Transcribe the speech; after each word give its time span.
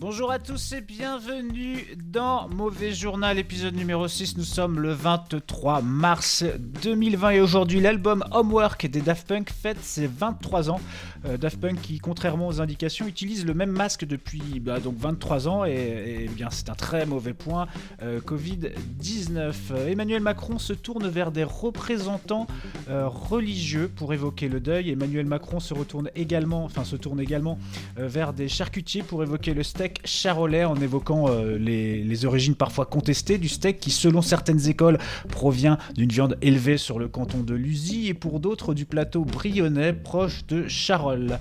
Bonjour 0.00 0.30
à 0.30 0.38
tous 0.38 0.74
et 0.74 0.80
bienvenue 0.80 1.84
dans 2.04 2.48
Mauvais 2.50 2.92
Journal, 2.92 3.36
épisode 3.36 3.74
numéro 3.74 4.06
6. 4.06 4.36
Nous 4.36 4.44
sommes 4.44 4.78
le 4.78 4.92
23 4.92 5.82
mars 5.82 6.44
2020 6.84 7.30
et 7.30 7.40
aujourd'hui 7.40 7.80
l'album 7.80 8.24
Homework 8.30 8.86
des 8.86 9.00
Daft 9.00 9.26
Punk 9.26 9.50
fête 9.50 9.82
ses 9.82 10.06
23 10.06 10.70
ans. 10.70 10.80
Euh, 11.24 11.36
Daft 11.36 11.58
Punk 11.58 11.80
qui, 11.80 11.98
contrairement 11.98 12.46
aux 12.46 12.60
indications, 12.60 13.08
utilise 13.08 13.44
le 13.44 13.54
même 13.54 13.72
masque 13.72 14.04
depuis 14.04 14.60
bah, 14.60 14.78
donc 14.78 14.96
23 14.96 15.48
ans 15.48 15.64
et, 15.64 16.26
eh 16.26 16.28
bien 16.28 16.46
c'est 16.48 16.70
un 16.70 16.76
très 16.76 17.04
mauvais 17.04 17.34
point. 17.34 17.66
Euh, 18.00 18.20
Covid-19. 18.20 19.52
Euh, 19.72 19.88
Emmanuel 19.88 20.22
Macron 20.22 20.60
se 20.60 20.74
tourne 20.74 21.08
vers 21.08 21.32
des 21.32 21.44
représentants 21.44 22.46
religieux 22.88 23.90
pour 23.94 24.14
évoquer 24.14 24.48
le 24.48 24.60
deuil. 24.60 24.90
Emmanuel 24.90 25.26
Macron 25.26 25.58
se 25.58 25.74
retourne 25.74 26.08
également, 26.14 26.64
enfin 26.64 26.84
se 26.84 26.94
tourne 26.94 27.20
également 27.20 27.58
vers 27.96 28.32
des 28.32 28.48
charcutiers 28.48 29.02
pour 29.02 29.22
évoquer 29.22 29.54
le 29.54 29.62
steak 29.62 29.87
charolais 30.04 30.64
en 30.64 30.76
évoquant 30.76 31.28
euh, 31.28 31.58
les, 31.58 32.02
les 32.02 32.24
origines 32.24 32.54
parfois 32.54 32.86
contestées 32.86 33.38
du 33.38 33.48
steak 33.48 33.80
qui 33.80 33.90
selon 33.90 34.22
certaines 34.22 34.68
écoles 34.68 34.98
provient 35.28 35.78
d'une 35.94 36.10
viande 36.10 36.36
élevée 36.42 36.78
sur 36.78 36.98
le 36.98 37.08
canton 37.08 37.42
de 37.42 37.54
Luzy 37.54 38.08
et 38.08 38.14
pour 38.14 38.40
d'autres 38.40 38.74
du 38.74 38.84
plateau 38.84 39.24
brionnais 39.24 39.92
proche 39.92 40.46
de 40.46 40.68
Charolles. 40.68 41.38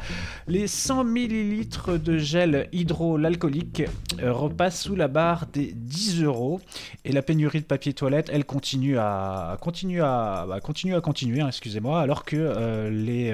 Les 0.48 0.68
100 0.68 1.06
ml 1.06 2.02
de 2.04 2.18
gel 2.18 2.70
hydroalcoolique 2.72 3.84
euh, 4.22 4.32
repassent 4.32 4.82
sous 4.82 4.96
la 4.96 5.08
barre 5.08 5.46
des 5.52 5.74
10 5.76 6.24
euros 6.24 6.62
et 7.06 7.12
la 7.12 7.22
pénurie 7.22 7.62
de 7.62 7.66
papier 7.66 7.94
toilette 7.94 8.30
elle 8.32 8.46
continue 8.46 8.98
à 8.98 9.58
continue 9.62 10.02
à 10.02 10.46
bah, 10.48 10.60
continue 10.60 10.96
à 10.96 11.02
continuer 11.02 11.42
hein, 11.42 11.48
excusez-moi 11.48 12.02
alors 12.02 12.26
que 12.26 12.36
euh, 12.38 12.90
les, 12.90 13.34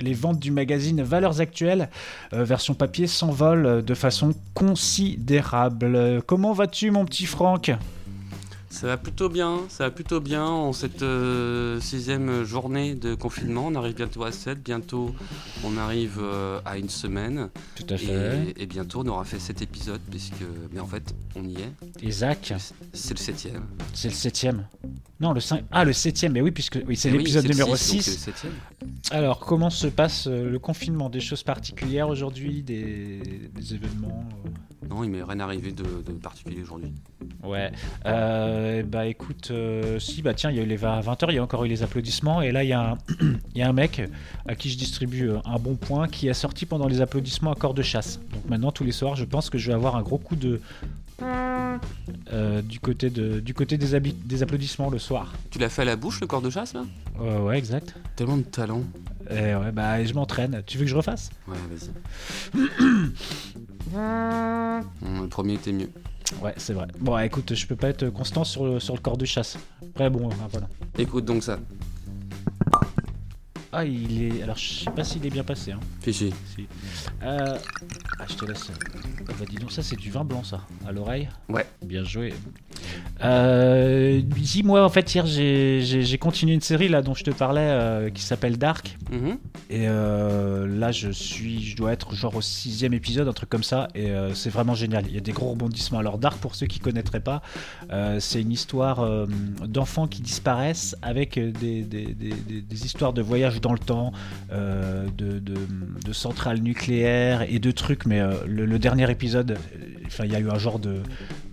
les 0.00 0.14
ventes 0.14 0.38
du 0.38 0.50
magazine 0.50 1.02
Valeurs 1.02 1.40
Actuelles 1.40 1.88
version 2.32 2.74
papier 2.74 3.06
s'envolent 3.06 3.82
de 3.82 3.94
façon 3.94 4.33
considérable. 4.54 6.22
Comment 6.26 6.52
vas-tu 6.52 6.90
mon 6.90 7.04
petit 7.04 7.26
Franck? 7.26 7.72
Ça 8.74 8.88
va 8.88 8.96
plutôt 8.96 9.28
bien, 9.28 9.60
ça 9.68 9.84
va 9.84 9.92
plutôt 9.92 10.20
bien 10.20 10.44
en 10.44 10.72
cette 10.72 11.02
euh, 11.02 11.78
sixième 11.80 12.42
journée 12.42 12.96
de 12.96 13.14
confinement. 13.14 13.68
On 13.68 13.76
arrive 13.76 13.94
bientôt 13.94 14.24
à 14.24 14.32
7, 14.32 14.60
bientôt 14.64 15.14
on 15.62 15.76
arrive 15.76 16.18
euh, 16.20 16.58
à 16.64 16.76
une 16.76 16.88
semaine. 16.88 17.50
Tout 17.76 17.86
à 17.88 17.94
Et, 17.94 18.52
et 18.56 18.66
bientôt 18.66 19.02
on 19.04 19.06
aura 19.06 19.24
fait 19.24 19.38
cet 19.38 19.62
épisode, 19.62 20.00
puisque. 20.10 20.42
Mais 20.72 20.80
en 20.80 20.88
fait, 20.88 21.14
on 21.36 21.44
y 21.44 21.54
est. 21.54 22.04
Isaac, 22.04 22.52
C'est 22.92 23.14
le 23.14 23.20
septième. 23.20 23.62
c'est 23.92 24.08
le 24.08 24.14
septième. 24.14 24.66
Non, 25.20 25.32
le 25.32 25.40
5. 25.40 25.64
Ah, 25.70 25.84
le 25.84 25.92
septième, 25.92 26.32
mais 26.32 26.40
oui, 26.40 26.50
puisque 26.50 26.80
oui, 26.84 26.96
c'est 26.96 27.12
oui, 27.12 27.18
l'épisode 27.18 27.46
numéro 27.46 27.76
six, 27.76 27.92
donc 27.94 28.02
6. 28.02 28.10
c'est 28.10 28.10
le 28.10 28.18
septième. 28.18 28.52
Alors, 29.12 29.38
comment 29.38 29.70
se 29.70 29.86
passe 29.86 30.26
euh, 30.26 30.50
le 30.50 30.58
confinement? 30.58 31.08
Des 31.08 31.20
choses 31.20 31.44
particulières 31.44 32.08
aujourd'hui 32.08 32.62
Des, 32.62 33.22
des 33.54 33.74
événements 33.74 34.24
Non, 34.90 35.04
il 35.04 35.10
m'est 35.10 35.22
rien 35.22 35.38
arrivé 35.38 35.70
de, 35.70 35.84
de 35.84 36.12
particulier 36.12 36.62
aujourd'hui. 36.62 36.92
Ouais. 37.44 37.70
Euh, 38.06 38.63
bah 38.82 39.06
écoute, 39.06 39.48
euh, 39.50 39.98
si, 39.98 40.22
bah 40.22 40.34
tiens, 40.34 40.50
il 40.50 40.56
y 40.56 40.60
a 40.60 40.62
eu 40.62 40.66
les 40.66 40.76
20 40.76 41.00
20h, 41.00 41.26
il 41.30 41.34
y 41.34 41.38
a 41.38 41.42
encore 41.42 41.64
eu 41.64 41.68
les 41.68 41.82
applaudissements. 41.82 42.42
Et 42.42 42.52
là, 42.52 42.62
il 42.64 42.68
y, 42.68 42.72
a 42.72 42.92
un- 42.92 42.98
il 43.54 43.58
y 43.58 43.62
a 43.62 43.68
un 43.68 43.72
mec 43.72 44.02
à 44.46 44.54
qui 44.54 44.70
je 44.70 44.76
distribue 44.78 45.30
euh, 45.30 45.38
un 45.44 45.58
bon 45.58 45.74
point 45.76 46.08
qui 46.08 46.28
a 46.30 46.34
sorti 46.34 46.66
pendant 46.66 46.88
les 46.88 47.00
applaudissements 47.00 47.52
un 47.52 47.56
corps 47.56 47.74
de 47.74 47.82
chasse. 47.82 48.18
Donc 48.32 48.48
maintenant, 48.48 48.72
tous 48.72 48.84
les 48.84 48.92
soirs, 48.92 49.16
je 49.16 49.24
pense 49.24 49.50
que 49.50 49.58
je 49.58 49.68
vais 49.68 49.74
avoir 49.74 49.96
un 49.96 50.02
gros 50.02 50.18
coup 50.18 50.36
de. 50.36 50.60
euh, 51.22 52.62
du, 52.62 52.80
côté 52.80 53.10
de, 53.10 53.40
du 53.40 53.54
côté 53.54 53.78
des, 53.78 54.00
des 54.00 54.42
applaudissements 54.42 54.90
le 54.90 54.98
soir. 54.98 55.32
Tu 55.50 55.58
l'as 55.58 55.68
fait 55.68 55.82
à 55.82 55.84
la 55.86 55.96
bouche, 55.96 56.20
le 56.20 56.26
corps 56.26 56.42
de 56.42 56.50
chasse, 56.50 56.74
là? 56.74 56.84
Ouais, 57.18 57.36
ouais, 57.38 57.58
exact. 57.58 57.94
Tellement 58.16 58.36
de 58.36 58.42
talent. 58.42 58.82
Et 59.30 59.54
ouais, 59.54 59.72
bah 59.72 60.00
et 60.00 60.06
je 60.06 60.12
m'entraîne. 60.14 60.62
Tu 60.66 60.76
veux 60.76 60.84
que 60.84 60.90
je 60.90 60.96
refasse? 60.96 61.30
Ouais, 61.48 61.56
vas-y. 61.70 61.90
Hum, 63.94 64.84
le 65.22 65.28
premier 65.28 65.54
était 65.54 65.72
mieux. 65.72 65.90
Ouais, 66.40 66.54
c'est 66.56 66.72
vrai. 66.72 66.86
Bon, 66.98 67.18
écoute, 67.18 67.54
je 67.54 67.66
peux 67.66 67.76
pas 67.76 67.88
être 67.88 68.08
constant 68.10 68.44
sur 68.44 68.64
le, 68.64 68.80
sur 68.80 68.94
le 68.94 69.00
corps 69.00 69.16
de 69.16 69.24
chasse. 69.24 69.58
Après, 69.82 70.10
bon, 70.10 70.28
voilà. 70.50 70.68
Écoute 70.98 71.24
donc 71.24 71.42
ça. 71.42 71.58
Ah, 73.76 73.84
il 73.84 74.22
est. 74.22 74.42
Alors, 74.42 74.56
je 74.56 74.84
sais 74.84 74.90
pas 74.90 75.02
s'il 75.02 75.26
est 75.26 75.30
bien 75.30 75.42
passé. 75.42 75.72
Hein. 75.72 75.80
Fichi. 76.00 76.32
Si. 76.54 76.68
Euh... 77.24 77.58
Ah, 78.20 78.24
je 78.28 78.34
te 78.36 78.44
laisse. 78.44 78.70
Ah, 79.28 79.32
bah, 79.36 79.44
dis 79.48 79.56
donc, 79.56 79.72
ça, 79.72 79.82
c'est 79.82 79.96
du 79.96 80.10
vin 80.10 80.24
blanc, 80.24 80.44
ça. 80.44 80.60
À 80.86 80.92
l'oreille 80.92 81.28
Ouais. 81.48 81.66
Bien 81.84 82.04
joué. 82.04 82.32
Euh... 83.22 84.20
Si, 84.42 84.62
moi, 84.62 84.84
en 84.84 84.88
fait, 84.88 85.14
hier, 85.14 85.26
j'ai- 85.26 86.18
continué 86.18 86.54
une 86.54 86.60
série 86.60 86.88
là 86.88 87.02
dont 87.02 87.14
je 87.14 87.24
te 87.24 87.30
parlais 87.30 87.60
euh, 87.62 88.10
qui 88.10 88.22
s'appelle 88.22 88.56
Dark. 88.56 88.96
Mhm. 89.10 89.38
Et 89.70 89.86
euh, 89.88 90.66
là, 90.66 90.90
je 90.92 91.10
suis, 91.10 91.62
je 91.62 91.76
dois 91.76 91.92
être 91.92 92.14
genre 92.14 92.36
au 92.36 92.40
sixième 92.40 92.92
épisode, 92.94 93.26
un 93.28 93.32
truc 93.32 93.48
comme 93.48 93.62
ça, 93.62 93.88
et 93.94 94.10
euh, 94.10 94.32
c'est 94.34 94.50
vraiment 94.50 94.74
génial. 94.74 95.04
Il 95.08 95.14
y 95.14 95.18
a 95.18 95.20
des 95.20 95.32
gros 95.32 95.50
rebondissements. 95.50 95.98
Alors, 95.98 96.18
Dark, 96.18 96.38
pour 96.38 96.54
ceux 96.54 96.66
qui 96.66 96.78
connaîtraient 96.78 97.20
pas, 97.20 97.42
euh, 97.92 98.20
c'est 98.20 98.40
une 98.40 98.52
histoire 98.52 99.00
euh, 99.00 99.26
d'enfants 99.66 100.06
qui 100.06 100.22
disparaissent 100.22 100.96
avec 101.02 101.36
euh, 101.38 101.50
des, 101.52 101.82
des- 101.82 102.14
des- 102.14 102.34
des- 102.34 102.60
des 102.62 102.86
histoires 102.86 103.12
de 103.12 103.22
voyage 103.22 103.60
dans 103.60 103.72
le 103.72 103.78
temps, 103.78 104.12
euh, 104.52 105.06
de, 105.16 105.38
de- 105.38 105.54
de 106.04 106.12
centrales 106.12 106.60
nucléaires 106.60 107.42
et 107.48 107.58
de 107.58 107.70
trucs. 107.70 108.06
Mais 108.06 108.20
euh, 108.20 108.32
le, 108.46 108.66
le 108.66 108.78
dernier 108.78 109.10
épisode, 109.10 109.52
euh, 109.52 109.56
enfin, 110.06 110.24
il 110.24 110.32
y 110.32 110.36
a 110.36 110.40
eu 110.40 110.50
un 110.50 110.58
genre 110.58 110.78
de, 110.78 110.96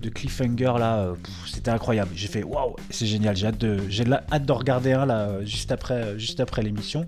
de 0.01 0.09
cliffhanger 0.09 0.73
là, 0.79 0.97
euh, 0.99 1.13
c'était 1.47 1.71
incroyable. 1.71 2.11
J'ai 2.15 2.27
fait 2.27 2.43
waouh, 2.43 2.75
c'est 2.89 3.05
génial. 3.05 3.35
J'ai 3.35 3.47
hâte 3.47 3.57
de, 3.57 3.77
j'ai 3.89 4.03
hâte 4.31 4.45
d'en 4.45 4.55
regarder 4.55 4.91
un 4.93 5.05
là 5.05 5.43
juste 5.43 5.71
après, 5.71 5.93
euh, 5.93 6.17
juste 6.17 6.39
après 6.39 6.61
l'émission. 6.61 7.07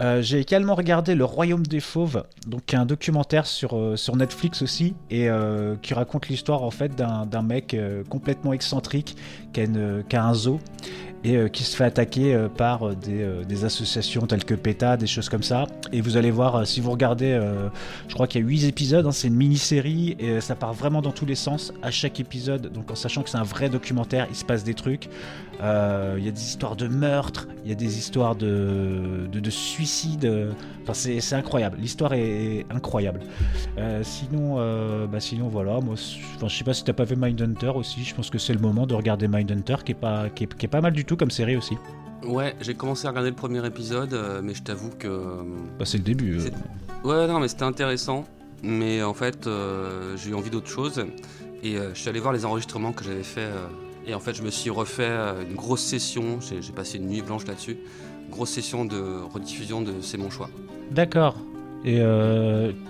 Euh, 0.00 0.20
j'ai 0.20 0.40
également 0.40 0.74
regardé 0.74 1.14
Le 1.14 1.24
Royaume 1.24 1.64
des 1.66 1.80
Fauves, 1.80 2.24
donc 2.46 2.74
un 2.74 2.84
documentaire 2.84 3.46
sur, 3.46 3.98
sur 3.98 4.16
Netflix 4.16 4.60
aussi, 4.60 4.94
et 5.10 5.28
qui 5.80 5.94
raconte 5.94 6.28
l'histoire 6.28 6.62
en 6.64 6.70
fait 6.70 6.94
d'un 6.96 7.42
mec 7.42 7.74
complètement 8.10 8.52
excentrique 8.52 9.16
qui 9.54 9.60
a, 9.60 9.64
une- 9.64 10.04
qui 10.08 10.16
a 10.16 10.24
un 10.26 10.34
zoo 10.34 10.60
et 11.26 11.36
euh, 11.36 11.48
qui 11.48 11.64
se 11.64 11.76
fait 11.76 11.84
attaquer 11.84 12.34
euh, 12.34 12.48
par 12.48 12.86
euh, 12.86 12.94
des, 12.94 13.64
associations 13.64 14.26
telles 14.28 14.44
que 14.44 14.54
PETA, 14.54 14.96
des 14.96 15.08
choses 15.08 15.28
comme 15.28 15.42
ça. 15.42 15.66
Et 15.92 16.00
vous 16.00 16.16
allez 16.16 16.30
voir, 16.30 16.64
si 16.66 16.80
vous 16.80 16.92
regardez, 16.92 17.40
je 18.06 18.14
crois 18.14 18.26
qu'il 18.26 18.42
y 18.42 18.44
a 18.44 18.46
8 18.46 18.64
épisodes, 18.64 19.06
hein, 19.06 19.12
c'est 19.12 19.28
une 19.28 19.34
mini-série, 19.34 20.14
et 20.18 20.40
ça 20.40 20.54
part 20.54 20.74
vraiment 20.74 21.00
dans 21.00 21.10
tous 21.10 21.24
les 21.26 21.34
sens 21.34 21.72
à 21.82 21.90
chaque 21.90 22.20
épisode, 22.20 22.70
donc 22.70 22.90
en 22.90 22.94
sachant 22.94 23.22
que 23.22 23.30
c'est 23.30 23.38
un 23.38 23.44
vrai 23.44 23.70
documentaire, 23.70 24.26
il 24.30 24.36
se 24.36 24.44
passe 24.44 24.62
des 24.62 24.74
trucs. 24.74 25.08
Il 25.58 26.24
y 26.24 26.28
a 26.28 26.30
des 26.30 26.42
histoires 26.42 26.76
de 26.76 26.86
meurtres, 26.86 27.48
il 27.64 27.70
y 27.70 27.72
a 27.72 27.74
des 27.74 27.98
histoires 27.98 28.36
de, 28.36 29.26
de, 29.32 29.40
de 29.40 29.50
suicides. 29.50 30.30
Enfin, 30.82 30.92
c'est 30.92 31.34
incroyable. 31.34 31.78
L'histoire 31.80 32.12
est, 32.12 32.66
incroyable. 32.70 33.20
Sinon, 34.02 34.56
bah 35.06 35.20
sinon 35.20 35.48
voilà. 35.48 35.80
Moi, 35.80 35.94
je 35.96 36.54
sais 36.54 36.64
pas 36.64 36.74
si 36.74 36.84
t'as 36.84 36.92
pas 36.92 37.04
vu 37.04 37.16
Mindhunter 37.16 37.72
aussi. 37.74 38.04
Je 38.04 38.14
pense 38.14 38.28
que 38.28 38.38
c'est 38.38 38.52
le 38.52 38.60
moment 38.60 38.86
de 38.86 38.94
regarder 38.94 39.28
Mindhunter, 39.28 39.76
qui 39.84 39.92
est 39.92 39.96
pas, 39.96 40.28
qui 40.28 40.44
est, 40.44 40.54
qui 40.54 40.66
est 40.66 40.68
pas 40.68 40.82
mal 40.82 40.92
du 40.92 41.06
tout 41.06 41.15
comme 41.16 41.30
série 41.30 41.56
aussi. 41.56 41.76
Ouais, 42.24 42.54
j'ai 42.60 42.74
commencé 42.74 43.06
à 43.06 43.10
regarder 43.10 43.30
le 43.30 43.36
premier 43.36 43.64
épisode, 43.66 44.12
euh, 44.14 44.40
mais 44.42 44.54
je 44.54 44.62
t'avoue 44.62 44.90
que. 44.98 45.06
euh, 45.06 45.42
Bah, 45.78 45.84
c'est 45.84 45.98
le 45.98 46.04
début. 46.04 46.38
euh. 46.38 46.50
Ouais, 47.08 47.26
non, 47.28 47.38
mais 47.40 47.48
c'était 47.48 47.64
intéressant. 47.64 48.24
Mais 48.62 49.02
en 49.02 49.14
fait, 49.14 49.46
euh, 49.46 50.16
j'ai 50.16 50.30
eu 50.30 50.34
envie 50.34 50.50
d'autre 50.50 50.68
chose. 50.68 51.04
Et 51.62 51.76
euh, 51.78 51.90
je 51.94 52.00
suis 52.00 52.08
allé 52.08 52.18
voir 52.20 52.32
les 52.32 52.44
enregistrements 52.44 52.92
que 52.92 53.04
j'avais 53.04 53.22
fait. 53.22 53.40
euh, 53.42 53.66
et 54.08 54.14
en 54.14 54.20
fait, 54.20 54.34
je 54.34 54.42
me 54.42 54.50
suis 54.50 54.70
refait 54.70 55.10
une 55.48 55.56
grosse 55.56 55.82
session. 55.82 56.38
J'ai 56.40 56.72
passé 56.72 56.98
une 56.98 57.08
nuit 57.08 57.22
blanche 57.22 57.46
là-dessus. 57.46 57.76
Grosse 58.30 58.50
session 58.50 58.84
de 58.84 59.20
rediffusion 59.32 59.82
de 59.82 59.94
C'est 60.00 60.16
mon 60.18 60.30
choix. 60.30 60.48
D'accord. 60.92 61.36
Et 61.84 62.00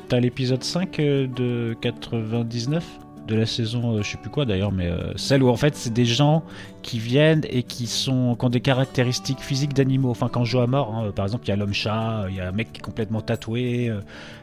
t'as 0.09 0.21
l'épisode 0.21 0.63
5 0.63 0.99
euh, 1.01 1.27
de 1.27 1.75
99 1.81 2.85
de 3.27 3.35
la 3.35 3.47
saison, 3.47 3.97
euh, 3.97 4.03
je 4.03 4.11
sais 4.13 4.19
plus 4.19 4.31
quoi 4.31 4.45
d'ailleurs, 4.45 4.73
mais 4.73 4.87
euh, 4.87 5.13
celle 5.17 5.43
où 5.43 5.49
en 5.49 5.57
fait 5.57 5.75
c'est 5.77 5.93
des 5.93 6.05
gens 6.07 6.43
qui 6.83 6.99
viennent 7.01 7.43
et 7.51 7.65
qui 7.65 7.87
sont 7.89 8.37
qui 8.39 8.45
ont 8.45 8.49
des 8.51 8.61
caractéristiques 8.61 9.41
physiques 9.41 9.75
d'animaux. 9.75 10.11
Enfin, 10.11 10.29
quand 10.29 10.45
je 10.45 10.53
joue 10.53 10.61
à 10.61 10.67
mort, 10.69 10.95
hein, 10.95 11.11
par 11.15 11.25
exemple, 11.25 11.45
il 11.47 11.49
y 11.49 11.53
a 11.53 11.57
l'homme-chat, 11.57 12.27
il 12.31 12.37
y 12.37 12.41
a 12.41 12.49
un 12.49 12.53
mec 12.53 12.73
qui 12.73 12.79
est 12.79 12.83
complètement 12.85 13.21
tatoué, 13.21 13.89
euh, 13.89 14.01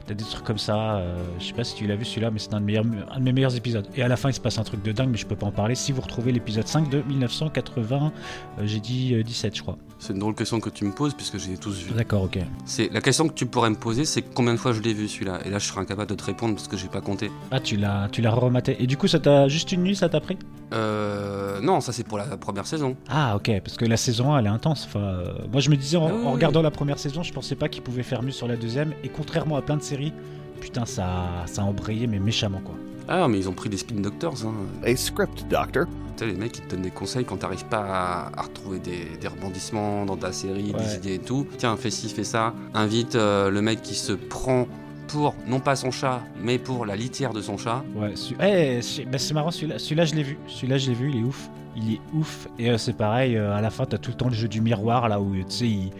t'as 0.07 0.13
des 0.13 0.23
trucs 0.25 0.43
comme 0.43 0.57
ça. 0.57 1.01
je 1.39 1.45
sais 1.45 1.53
pas 1.53 1.63
si 1.63 1.75
tu 1.75 1.87
l'as 1.87 1.95
vu 1.95 2.03
celui-là, 2.03 2.31
mais 2.31 2.39
c'est 2.39 2.53
un, 2.53 2.59
de 2.59 2.65
mes 2.65 2.73
meilleurs- 2.73 3.11
un 3.13 3.19
de 3.19 3.23
mes 3.23 3.31
meilleurs 3.31 3.55
épisodes. 3.55 3.87
Et 3.95 4.03
à 4.03 4.07
la 4.09 4.17
fin, 4.17 4.29
il 4.29 4.33
se 4.33 4.41
passe 4.41 4.57
un 4.59 4.63
truc 4.63 4.83
de 4.83 4.91
dingue, 4.91 5.09
mais 5.09 5.17
je 5.17 5.25
peux 5.25 5.35
pas 5.37 5.45
en 5.47 5.51
parler. 5.51 5.75
Si 5.75 5.91
vous 5.93 6.01
retrouvez 6.01 6.31
l'épisode 6.33 6.67
5 6.67 6.89
de 6.89 7.01
1980, 7.07 8.11
euh, 8.59 8.61
j'ai 8.65 8.79
dit 8.81 9.13
euh, 9.15 9.23
17, 9.23 9.55
je 9.55 9.61
crois. 9.61 9.77
C'est 9.99 10.11
une 10.11 10.19
drôle 10.19 10.35
question 10.35 10.59
que 10.59 10.69
tu 10.69 10.83
me 10.83 10.91
poses 10.91 11.13
puisque 11.13 11.37
j'ai 11.39 11.57
tous 11.57 11.79
vu. 11.81 11.93
D'accord, 11.93 12.23
ok. 12.23 12.39
C'est 12.65 12.91
la 12.91 12.99
question 12.99 13.27
que 13.29 13.33
tu 13.33 13.45
pourrais 13.45 13.69
me 13.69 13.75
poser, 13.77 14.03
c'est 14.03 14.21
combien 14.21 14.53
de 14.53 14.59
fois 14.59 14.73
je 14.73 14.81
l'ai 14.81 14.93
vu 14.93 15.07
celui-là? 15.07 15.39
Et 15.45 15.49
là, 15.49 15.59
je 15.59 15.65
serais 15.67 15.79
incapable 15.79 16.09
de 16.09 16.15
te 16.15 16.23
répondre 16.25 16.55
parce 16.55 16.67
que 16.67 16.75
j'ai 16.75 16.89
pas 16.89 16.99
compté. 16.99 17.31
Ah, 17.51 17.61
tu 17.61 17.77
l'as, 17.77 18.09
tu 18.11 18.21
l'as 18.21 18.31
rematé? 18.31 18.72
Et 18.79 18.87
du 18.87 18.97
coup, 18.97 19.07
ça 19.07 19.19
t'a 19.19 19.47
juste 19.47 19.71
une 19.71 19.83
nuit, 19.83 19.95
ça 19.95 20.09
t'a 20.09 20.19
pris? 20.19 20.37
Euh, 20.73 21.59
non, 21.61 21.81
ça 21.81 21.91
c'est 21.91 22.03
pour 22.03 22.17
la 22.17 22.25
première 22.37 22.65
saison. 22.65 22.95
Ah, 23.09 23.35
ok, 23.35 23.51
parce 23.63 23.77
que 23.77 23.85
la 23.85 23.97
saison 23.97 24.33
1, 24.33 24.39
elle 24.39 24.45
est 24.45 24.49
intense. 24.49 24.85
Enfin, 24.87 24.99
euh, 24.99 25.33
moi, 25.51 25.61
je 25.61 25.69
me 25.69 25.75
disais, 25.75 25.97
en, 25.97 26.07
Ah 26.07 26.11
oui, 26.13 26.21
en 26.23 26.27
oui. 26.27 26.33
regardant 26.33 26.61
la 26.61 26.71
première 26.71 26.99
saison, 26.99 27.23
je 27.23 27.31
pensais 27.33 27.55
pas 27.55 27.69
qu'ils 27.69 27.83
pouvaient 27.83 28.03
faire 28.03 28.23
mieux 28.23 28.31
sur 28.31 28.47
la 28.47 28.55
deuxième. 28.55 28.93
Et 29.03 29.09
contrairement 29.09 29.55
à 29.57 29.61
plein 29.61 29.77
de 29.77 29.83
séries, 29.83 30.13
putain, 30.61 30.85
ça, 30.85 31.27
ça 31.45 31.61
a 31.61 31.65
embrayé, 31.65 32.07
mais 32.07 32.19
méchamment, 32.19 32.61
quoi. 32.63 32.75
Ah, 33.07 33.27
mais 33.27 33.37
ils 33.37 33.49
ont 33.49 33.53
pris 33.53 33.69
des 33.69 33.77
spin 33.77 33.95
doctors. 33.99 34.35
Hein. 34.45 34.53
A 34.85 34.95
script 34.95 35.45
doctor. 35.49 35.85
Tu 36.15 36.23
sais, 36.23 36.31
les 36.31 36.37
mecs 36.37 36.51
qui 36.53 36.61
te 36.61 36.71
donnent 36.71 36.83
des 36.83 36.91
conseils 36.91 37.25
quand 37.25 37.37
t'arrives 37.37 37.65
pas 37.65 37.83
à, 37.85 38.39
à 38.39 38.43
retrouver 38.43 38.79
des, 38.79 39.17
des 39.19 39.27
rebondissements 39.27 40.05
dans 40.05 40.15
ta 40.15 40.31
série, 40.31 40.71
Ouais. 40.71 40.79
des 40.79 40.95
idées 40.95 41.13
et 41.15 41.19
tout. 41.19 41.45
Tiens, 41.57 41.75
fais 41.75 41.89
ci, 41.89 42.07
fais 42.07 42.23
ça. 42.23 42.53
Invite 42.73 43.15
euh, 43.15 43.49
le 43.49 43.61
mec 43.61 43.81
qui 43.81 43.95
se 43.95 44.13
prend 44.13 44.67
pour, 45.07 45.35
non 45.47 45.59
pas 45.59 45.75
son 45.75 45.91
chat, 45.91 46.21
mais 46.41 46.57
pour 46.57 46.85
la 46.85 46.95
litière 46.95 47.33
de 47.33 47.41
son 47.41 47.57
chat. 47.57 47.83
Ouais, 47.95 48.15
celui- 48.15 48.37
eh, 48.43 48.81
c'est 48.81 49.05
bah, 49.05 49.17
c'est 49.17 49.33
marrant, 49.33 49.51
celui-là, 49.51 49.79
celui-là 49.79 50.05
je 50.05 50.15
l'ai 50.15 50.23
vu. 50.23 50.37
Celui-là, 50.47 50.77
je 50.77 50.89
l'ai 50.89 50.95
vu, 50.95 51.11
il 51.13 51.19
est 51.19 51.23
ouf. 51.23 51.49
Il 51.75 51.93
est 51.93 52.01
ouf. 52.13 52.47
Et 52.59 52.69
euh, 52.69 52.77
c'est 52.77 52.93
pareil, 52.93 53.35
euh, 53.35 53.55
à 53.55 53.61
la 53.61 53.69
fin, 53.69 53.85
t'as 53.85 53.97
tout 53.97 54.11
le 54.11 54.17
temps 54.17 54.27
le 54.29 54.33
jeu 54.35 54.47
du 54.47 54.61
miroir, 54.61 55.09
là 55.09 55.19
où, 55.19 55.33
tu 55.35 55.43
sais, 55.49 55.67
il- 55.67 55.91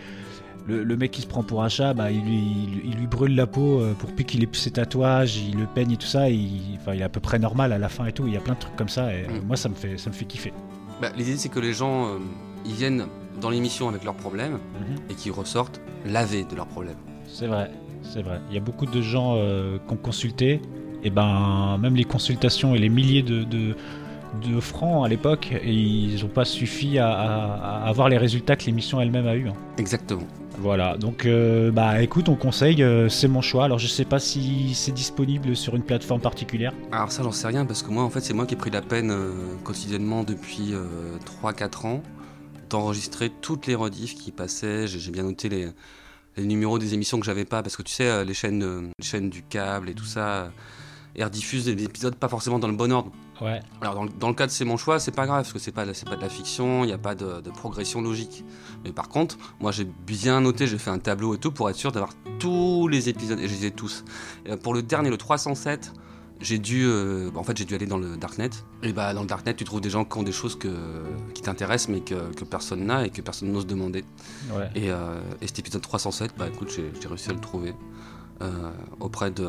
le, 0.65 0.81
le 0.83 0.95
mec 0.95 1.11
qui 1.11 1.21
se 1.21 1.27
prend 1.27 1.43
pour 1.43 1.61
un 1.63 1.67
chat, 1.67 1.93
bah, 1.93 2.09
il, 2.09 2.21
lui, 2.23 2.37
il, 2.37 2.81
il 2.91 2.95
lui 2.97 3.07
brûle 3.07 3.35
la 3.35 3.47
peau 3.47 3.81
euh, 3.81 3.93
pour 3.99 4.11
plus 4.13 4.23
qu'il 4.23 4.41
ait 4.43 4.49
ses 4.53 4.71
tatouages, 4.71 5.35
il 5.37 5.57
le 5.59 5.65
peigne 5.65 5.91
et 5.91 5.97
tout 5.97 6.07
ça. 6.07 6.29
Il, 6.29 6.77
enfin, 6.79 6.93
il 6.93 7.01
est 7.01 7.03
à 7.03 7.09
peu 7.09 7.19
près 7.19 7.37
normal 7.37 7.73
à 7.73 7.77
la 7.77 7.89
fin 7.89 8.05
et 8.05 8.13
tout. 8.13 8.27
Il 8.27 8.33
y 8.33 8.37
a 8.37 8.39
plein 8.39 8.53
de 8.53 8.59
trucs 8.59 8.75
comme 8.77 8.87
ça. 8.87 9.13
Et 9.13 9.25
euh, 9.25 9.41
Mm. 9.41 9.45
moi, 9.47 9.57
ça 9.57 9.67
me 9.67 9.75
fait, 9.75 9.97
ça 9.97 10.09
me 10.09 10.15
fait 10.15 10.23
kiffer. 10.25 10.53
Bah, 11.01 11.09
L'idée, 11.17 11.35
c'est 11.35 11.49
que 11.49 11.59
les 11.59 11.73
gens, 11.73 12.05
euh, 12.05 12.17
ils 12.65 12.75
viennent 12.75 13.07
dans 13.41 13.49
l'émission 13.49 13.89
avec 13.89 14.05
leurs 14.05 14.15
problèmes 14.15 14.53
Mhm. 14.53 14.95
et 15.09 15.15
qu'ils 15.15 15.33
ressortent 15.33 15.81
lavés 16.05 16.45
de 16.45 16.55
leurs 16.55 16.67
problèmes. 16.67 16.95
C'est 17.27 17.47
vrai, 17.47 17.69
c'est 18.03 18.21
vrai. 18.21 18.39
Il 18.49 18.53
y 18.55 18.57
a 18.57 18.61
beaucoup 18.61 18.85
de 18.85 19.01
gens 19.01 19.35
euh, 19.37 19.77
qui 19.87 19.93
ont 19.93 19.97
consulté. 19.97 20.61
Et 21.05 21.09
ben, 21.09 21.77
même 21.81 21.95
les 21.95 22.05
consultations 22.05 22.75
et 22.75 22.79
les 22.79 22.87
milliers 22.89 23.23
de, 23.23 23.43
de, 23.43 23.75
de 24.47 24.59
francs 24.61 25.05
à 25.05 25.09
l'époque, 25.09 25.51
ils 25.65 26.21
n'ont 26.21 26.29
pas 26.29 26.45
suffi 26.45 26.97
à, 26.97 27.09
à- 27.11 27.83
à 27.83 27.89
avoir 27.89 28.07
les 28.07 28.17
résultats 28.17 28.55
que 28.55 28.65
l'émission 28.65 29.01
elle-même 29.01 29.27
a 29.27 29.35
eu. 29.35 29.49
hein. 29.49 29.53
Exactement. 29.77 30.23
Voilà, 30.59 30.97
donc 30.97 31.25
euh, 31.25 31.71
bah 31.71 32.01
écoute, 32.03 32.29
on 32.29 32.35
conseille, 32.35 32.83
euh, 32.83 33.09
c'est 33.09 33.27
mon 33.27 33.41
choix. 33.41 33.65
Alors 33.65 33.79
je 33.79 33.87
sais 33.87 34.05
pas 34.05 34.19
si 34.19 34.73
c'est 34.75 34.91
disponible 34.93 35.55
sur 35.55 35.75
une 35.75 35.81
plateforme 35.81 36.21
particulière. 36.21 36.71
Alors 36.91 37.11
ça, 37.11 37.23
j'en 37.23 37.31
sais 37.31 37.47
rien 37.47 37.65
parce 37.65 37.81
que 37.83 37.89
moi, 37.89 38.03
en 38.03 38.09
fait, 38.11 38.21
c'est 38.21 38.35
moi 38.35 38.45
qui 38.45 38.53
ai 38.53 38.57
pris 38.57 38.69
la 38.69 38.81
peine 38.83 39.09
euh, 39.11 39.31
quotidiennement 39.63 40.23
depuis 40.23 40.73
3-4 41.43 41.87
ans 41.87 42.03
d'enregistrer 42.69 43.29
toutes 43.41 43.67
les 43.67 43.75
rediffs 43.75 44.15
qui 44.15 44.31
passaient. 44.31 44.87
J'ai 44.87 45.11
bien 45.11 45.23
noté 45.23 45.49
les, 45.49 45.67
les 46.37 46.45
numéros 46.45 46.79
des 46.79 46.93
émissions 46.93 47.19
que 47.19 47.25
j'avais 47.25 47.45
pas 47.45 47.61
parce 47.63 47.75
que 47.75 47.83
tu 47.83 47.93
sais, 47.93 48.07
euh, 48.07 48.23
les 48.23 48.33
chaînes, 48.33 48.63
euh, 48.63 48.81
les 48.99 49.05
chaînes 49.05 49.29
du 49.29 49.43
câble 49.43 49.89
et 49.89 49.93
tout 49.93 50.05
ça, 50.05 50.27
euh, 50.27 50.49
elles 51.15 51.25
rediffusent 51.25 51.65
des 51.65 51.83
épisodes 51.83 52.15
pas 52.15 52.27
forcément 52.27 52.57
dans 52.59 52.67
le 52.67 52.75
bon 52.75 52.91
ordre. 52.91 53.11
Ouais, 53.41 53.59
Alors 53.81 53.93
dans, 53.95 54.03
le- 54.03 54.09
dans 54.19 54.29
le 54.29 54.33
cas 54.35 54.45
de 54.47 54.51
c'est 54.51 54.63
mon 54.65 54.77
choix, 54.77 54.99
c'est 54.99 55.11
pas 55.11 55.25
grave 55.25 55.41
parce 55.41 55.53
que 55.53 55.59
c'est 55.59 55.71
pas 55.71 55.85
pas 55.85 56.15
de 56.15 56.21
la 56.21 56.29
fiction, 56.29 56.83
il 56.83 56.87
n'y 56.87 56.93
a 56.93 56.97
pas 56.97 57.13
de, 57.15 57.41
de 57.41 57.49
progression 57.49 58.01
logique. 58.01 58.43
Mais 58.83 58.91
par 58.91 59.09
contre, 59.09 59.37
moi 59.59 59.71
j'ai 59.71 59.85
bien 59.85 60.41
noté, 60.41 60.65
j'ai 60.65 60.77
fait 60.77 60.91
un 60.91 60.99
tableau 60.99 61.35
et 61.35 61.37
tout 61.39 61.51
pour 61.51 61.69
être 61.69 61.75
sûr 61.75 61.91
d'avoir 61.91 62.13
tous 62.39 62.87
les 62.87 63.09
épisodes 63.09 63.39
et 63.39 63.47
je 63.47 63.53
les 63.53 63.65
ai 63.67 63.71
tous. 63.71 64.03
Et, 64.45 64.55
pour 64.57 64.73
le 64.73 64.81
dernier, 64.81 65.09
le 65.09 65.17
307, 65.17 65.93
j'ai 66.43 66.59
dû 66.59 66.83
euh, 66.85 67.31
en 67.35 67.43
fait 67.43 67.57
j'ai 67.57 67.65
dû 67.65 67.73
aller 67.73 67.87
dans 67.87 67.97
le 67.97 68.17
darknet. 68.17 68.51
Et 68.83 68.93
bah 68.93 69.13
dans 69.15 69.21
le 69.21 69.27
darknet, 69.27 69.55
tu 69.55 69.63
trouves 69.63 69.81
des 69.81 69.89
gens 69.89 70.05
qui 70.05 70.17
ont 70.19 70.23
des 70.23 70.31
choses 70.31 70.55
que, 70.57 70.67
qui 71.33 71.41
t'intéressent 71.41 71.89
mais 71.89 72.01
que, 72.01 72.31
que 72.35 72.43
personne 72.45 72.85
n'a 72.85 73.05
et 73.05 73.09
que 73.09 73.21
personne 73.21 73.51
n'ose 73.51 73.65
demander. 73.65 74.03
ouais. 74.55 74.69
Et, 74.75 74.91
euh, 74.91 75.19
et 75.41 75.47
cet 75.47 75.59
épisode 75.59 75.81
307, 75.81 76.33
bah 76.37 76.47
écoute, 76.53 76.69
j'ai 76.71 77.07
réussi 77.07 77.29
à 77.31 77.33
le 77.33 77.39
trouver 77.39 77.73
euh, 78.41 78.69
auprès 78.99 79.31
de 79.31 79.47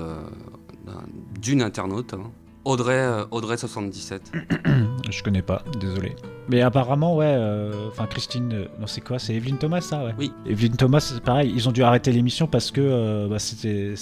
d'une 1.40 1.62
internaute. 1.62 2.14
hein. 2.14 2.30
Audrey, 2.66 3.06
Audrey 3.30 3.58
77. 3.58 4.32
Je 5.10 5.22
connais 5.22 5.42
pas, 5.42 5.62
désolé. 5.78 6.16
Mais 6.48 6.62
apparemment, 6.62 7.14
ouais, 7.14 7.26
euh, 7.38 7.88
enfin 7.88 8.06
Christine, 8.06 8.50
euh, 8.54 8.66
non 8.80 8.86
c'est 8.86 9.02
quoi? 9.02 9.18
C'est 9.18 9.34
Evelyne 9.34 9.58
Thomas, 9.58 9.82
ça, 9.82 10.02
ouais. 10.04 10.14
Oui. 10.18 10.32
Evelyne 10.46 10.74
Thomas, 10.76 11.00
c'est 11.00 11.20
pareil, 11.22 11.52
ils 11.54 11.68
ont 11.68 11.72
dû 11.72 11.82
arrêter 11.82 12.10
l'émission 12.10 12.46
parce 12.46 12.70
que 12.70 12.80
euh, 12.80 13.28
bah, 13.28 13.38
c'était, 13.38 13.94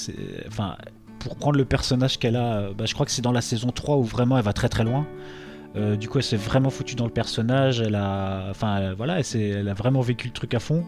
enfin, 0.46 0.76
pour 1.22 1.36
prendre 1.36 1.56
le 1.56 1.64
personnage 1.64 2.18
qu'elle 2.18 2.36
a, 2.36 2.54
euh, 2.58 2.72
bah, 2.76 2.84
je 2.86 2.94
crois 2.94 3.06
que 3.06 3.12
c'est 3.12 3.22
dans 3.22 3.32
la 3.32 3.40
saison 3.42 3.70
3 3.70 3.96
où 3.96 4.02
vraiment 4.04 4.36
elle 4.38 4.44
va 4.44 4.52
très 4.52 4.68
très 4.68 4.84
loin. 4.84 5.06
Euh, 5.74 5.96
du 5.96 6.06
coup, 6.06 6.18
elle 6.18 6.24
s'est 6.24 6.36
vraiment 6.36 6.68
foutue 6.68 6.96
dans 6.96 7.06
le 7.06 7.10
personnage. 7.10 7.80
Elle 7.80 7.94
a, 7.94 8.48
enfin, 8.50 8.76
elle- 8.76 8.92
voilà, 8.94 9.18
elle, 9.20 9.40
elle 9.40 9.68
a 9.70 9.72
vraiment 9.72 10.02
vécu 10.02 10.26
le 10.26 10.32
truc 10.34 10.52
à 10.52 10.58
fond. 10.58 10.84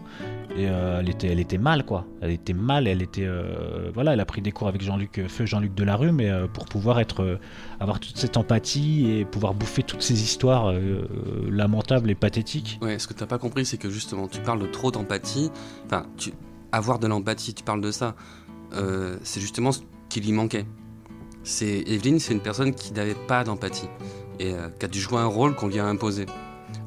Et 0.55 0.69
euh, 0.69 0.99
elle 0.99 1.09
était, 1.09 1.27
elle 1.27 1.39
était 1.39 1.57
mal, 1.57 1.83
quoi. 1.85 2.05
Elle 2.21 2.29
était 2.29 2.53
mal. 2.53 2.87
Elle 2.87 3.01
était, 3.01 3.25
euh, 3.25 3.89
voilà, 3.95 4.13
elle 4.13 4.19
a 4.19 4.25
pris 4.25 4.41
des 4.43 4.51
cours 4.51 4.67
avec 4.67 4.83
Jean-Luc, 4.83 5.17
euh, 5.17 5.27
feu 5.27 5.47
Jean-Luc 5.47 5.73
Delarue, 5.73 6.11
mais 6.11 6.29
euh, 6.29 6.45
pour 6.45 6.65
pouvoir 6.65 6.99
être, 6.99 7.23
euh, 7.23 7.39
avoir 7.79 7.99
toute 7.99 8.15
cette 8.17 8.37
empathie 8.37 9.09
et 9.09 9.25
pouvoir 9.25 9.55
bouffer 9.55 9.81
toutes 9.81 10.03
ces 10.03 10.21
histoires 10.21 10.67
euh, 10.67 10.73
euh, 10.77 11.49
lamentables 11.49 12.11
et 12.11 12.15
pathétiques. 12.15 12.77
Ouais, 12.83 12.99
ce 12.99 13.07
que 13.07 13.13
t'as 13.15 13.25
pas 13.25 13.39
compris, 13.39 13.65
c'est 13.65 13.77
que 13.77 13.89
justement, 13.89 14.27
tu 14.27 14.39
parles 14.41 14.61
de 14.61 14.67
trop 14.67 14.91
d'empathie. 14.91 15.49
Enfin, 15.87 16.05
avoir 16.71 16.99
de 16.99 17.07
l'empathie, 17.07 17.55
tu 17.55 17.63
parles 17.63 17.81
de 17.81 17.89
ça. 17.91 18.15
Euh, 18.75 19.17
c'est 19.23 19.41
justement 19.41 19.71
qui 20.15 20.21
lui 20.21 20.31
manquait. 20.31 20.65
C'est 21.43 21.83
Evelyne, 21.87 22.19
c'est 22.19 22.33
une 22.33 22.39
personne 22.39 22.73
qui 22.73 22.93
n'avait 22.93 23.15
pas 23.27 23.43
d'empathie 23.43 23.89
et 24.39 24.53
euh, 24.53 24.69
qui 24.79 24.85
a 24.85 24.87
dû 24.87 24.99
jouer 25.01 25.19
un 25.19 25.25
rôle 25.25 25.55
qu'on 25.55 25.67
lui 25.67 25.77
a 25.79 25.85
imposé. 25.85 26.25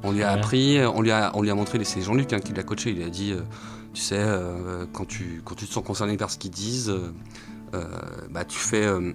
On 0.02 0.12
lui 0.12 0.22
a 0.22 0.32
Ouais. 0.32 0.38
appris, 0.38 0.78
on 0.86 1.02
lui 1.02 1.10
a, 1.10 1.30
on 1.34 1.42
lui 1.42 1.50
a 1.50 1.54
montré. 1.54 1.82
C'est 1.84 2.00
Jean-Luc 2.00 2.32
hein, 2.32 2.40
qui 2.40 2.54
l'a 2.54 2.62
coaché. 2.62 2.90
Il 2.90 3.02
a 3.02 3.10
dit, 3.10 3.32
euh, 3.32 3.42
tu 3.92 4.00
sais, 4.00 4.16
euh, 4.19 4.86
quand 4.94 5.04
tu, 5.06 5.42
quand 5.44 5.54
tu 5.56 5.66
te 5.66 5.72
sens 5.72 5.84
concerné 5.84 6.16
par 6.16 6.30
ce 6.30 6.38
qu'ils 6.38 6.50
disent, 6.52 6.88
euh, 6.88 7.12
euh, 7.75 7.84
bah 8.30 8.46
tu 8.46 8.58
fais 8.58 8.84
euh, 8.86 9.12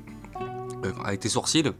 euh, 0.86 0.92
avec 1.04 1.21
tes 1.21 1.30
sourcils, 1.30 1.71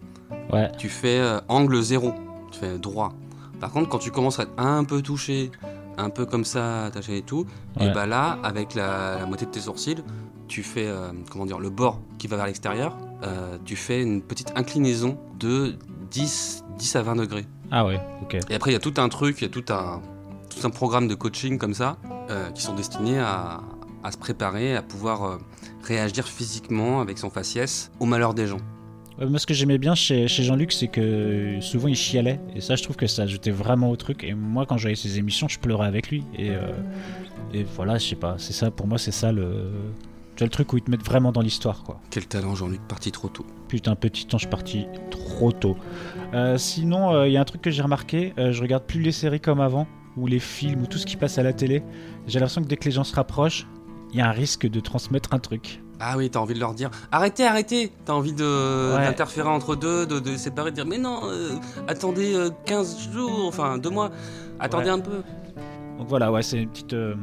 Ouais. 0.52 0.72
tu 0.80 0.90
fais 0.90 1.20
euh, 1.20 1.40
angle 1.50 1.82
zéro, 1.84 2.14
tu 2.52 2.60
fais 2.60 2.80
droit. 2.80 3.14
Par 3.60 3.70
contre, 3.72 3.90
quand 3.90 4.00
tu 4.00 4.10
commences 4.10 4.40
à 4.40 4.44
être 4.44 4.54
un 4.58 4.84
peu 4.86 5.04
touché, 5.04 5.52
un 5.98 6.10
peu 6.10 6.26
comme 6.26 6.46
ça, 6.46 6.86
attaché 6.86 7.18
et 7.20 7.22
tout, 7.22 7.46
Ouais. 7.80 7.88
et 7.90 7.92
bah 7.94 8.08
là, 8.08 8.40
avec 8.44 8.74
la, 8.74 9.20
la 9.20 9.26
moitié 9.28 9.46
de 9.46 9.52
tes 9.52 9.60
sourcils, 9.62 10.04
tu 10.54 10.62
fais, 10.62 10.86
euh, 10.86 11.12
comment 11.32 11.48
dire, 11.48 11.58
le 11.58 11.72
bord 11.72 12.00
qui 12.20 12.28
va 12.28 12.38
vers 12.38 12.46
l'extérieur, 12.46 12.96
euh, 13.24 13.58
tu 13.66 13.76
fais 13.76 14.04
une 14.04 14.22
petite 14.22 14.54
inclinaison 14.56 15.18
de 15.40 15.74
10, 16.12 16.64
10 16.78 16.96
à 16.96 17.02
20 17.02 17.16
degrés. 17.16 17.46
Ah 17.72 17.88
ouais. 17.88 18.00
Ok. 18.22 18.38
Et 18.52 18.54
après, 18.54 18.70
il 18.70 18.74
y 18.74 18.78
a 18.78 18.80
tout 18.80 18.94
un 18.98 19.10
truc, 19.10 19.42
il 19.42 19.46
y 19.46 19.48
a 19.48 19.50
tout 19.50 19.66
un, 19.74 20.00
tout 20.52 20.64
un 20.64 20.70
programme 20.70 21.08
de 21.08 21.16
coaching 21.16 21.58
comme 21.58 21.74
ça, 21.74 21.98
euh, 22.30 22.52
qui 22.52 22.62
sont 22.62 22.76
destinés 22.76 23.18
à, 23.18 23.62
à 24.04 24.12
se 24.12 24.18
préparer, 24.18 24.76
à 24.76 24.84
pouvoir 24.84 25.40
réagir 25.84 26.28
physiquement 26.28 27.02
avec 27.02 27.18
son 27.18 27.32
faciès 27.32 27.92
au 28.00 28.06
malheur 28.06 28.36
des 28.36 28.46
gens. 28.46 28.62
Ouais, 29.18 29.26
moi, 29.26 29.40
ce 29.40 29.48
que 29.48 29.56
j'aimais 29.56 29.80
bien 29.80 29.96
chez, 29.96 30.28
chez 30.28 30.44
Jean-Luc, 30.44 30.72
c'est 30.72 30.88
que 30.88 31.58
souvent 31.62 31.88
il 31.88 31.96
chialait. 31.96 32.40
Et 32.56 32.62
ça, 32.62 32.76
je 32.76 32.84
trouve 32.84 32.96
que 32.96 33.08
ça 33.08 33.24
ajoutait 33.24 33.50
vraiment 33.50 33.90
au 33.90 33.96
truc. 33.96 34.24
Et 34.24 34.36
moi, 34.36 34.68
quand 34.68 34.78
j'avais 34.78 34.94
ses 34.94 35.18
émissions, 35.18 35.48
je 35.48 35.58
pleurais 35.58 35.88
avec 35.88 36.10
lui. 36.10 36.24
Et, 36.38 36.52
euh, 36.52 36.74
et 37.56 37.64
voilà, 37.76 37.98
je 37.98 38.10
sais 38.10 38.16
pas. 38.16 38.36
C'est 38.38 38.54
ça, 38.54 38.70
pour 38.70 38.86
moi, 38.86 39.00
c'est 39.00 39.12
ça 39.12 39.32
le. 39.32 39.72
Tu 40.36 40.44
le 40.44 40.50
truc 40.50 40.74
où 40.74 40.78
ils 40.78 40.82
te 40.84 40.90
mettent 40.90 41.06
vraiment 41.06 41.32
dans 41.32 41.42
l'histoire, 41.42 41.84
quoi. 41.84 42.00
Quel 42.10 42.26
talent, 42.28 42.56
Jean-Luc, 42.56 42.82
parti 42.88 43.12
trop 43.12 43.28
tôt. 43.30 43.46
Putain, 43.68 43.96
petit 43.96 44.28
ange 44.34 44.50
parti 44.50 44.86
trop 45.12 45.52
tôt. 45.52 45.78
Euh, 46.34 46.58
sinon, 46.58 47.24
il 47.26 47.32
y 47.32 47.38
a 47.38 47.42
un 47.42 47.46
truc 47.46 47.62
que 47.62 47.70
j'ai 47.72 47.84
remarqué. 47.84 48.34
euh, 48.40 48.52
je 48.52 48.62
regarde 48.62 48.84
plus 48.84 49.00
les 49.02 49.12
séries 49.12 49.40
comme 49.40 49.62
avant, 49.62 49.88
ou 50.18 50.26
les 50.28 50.40
films, 50.40 50.82
ou 50.82 50.86
tout 50.88 50.98
ce 50.98 51.06
qui 51.06 51.18
passe 51.18 51.38
à 51.38 51.44
la 51.44 51.54
télé. 51.54 51.84
J'ai 52.28 52.40
l'impression 52.40 52.62
que 52.64 52.68
dès 52.68 52.78
que 52.78 52.86
les 52.86 52.92
gens 52.92 53.04
se 53.04 53.16
rapprochent, 53.16 53.68
il 54.12 54.18
y 54.18 54.22
a 54.22 54.28
un 54.28 54.32
risque 54.32 54.68
de 54.68 54.80
transmettre 54.80 55.34
un 55.34 55.40
truc. 55.40 55.82
Ah 56.00 56.18
oui, 56.18 56.30
t'as 56.30 56.40
envie 56.40 56.56
de 56.56 56.60
leur 56.60 56.74
dire 56.74 56.90
arrêtez, 57.12 57.46
arrêtez 57.46 57.92
T'as 58.04 58.14
envie 58.14 58.34
de 58.34 58.96
Ouais. 58.96 59.06
d'interférer 59.06 59.48
entre 59.48 59.76
deux, 59.76 60.06
de, 60.06 60.20
de 60.20 60.36
séparer, 60.36 60.72
de 60.72 60.76
dire 60.76 60.86
mais 60.86 60.98
non, 60.98 61.22
euh, 61.26 61.52
attendez 61.88 62.34
euh, 62.36 62.50
15 62.66 63.10
jours, 63.14 63.46
enfin 63.48 63.78
deux 63.78 63.92
mois, 63.92 64.10
attendez 64.60 64.86
Ouais. 64.86 64.90
un 64.92 65.00
peu. 65.00 65.24
Donc 66.00 66.08
voilà, 66.10 66.32
ouais, 66.32 66.42
c'est 66.42 66.58
une 66.64 66.70
petite, 66.70 66.94
euh, 66.94 67.16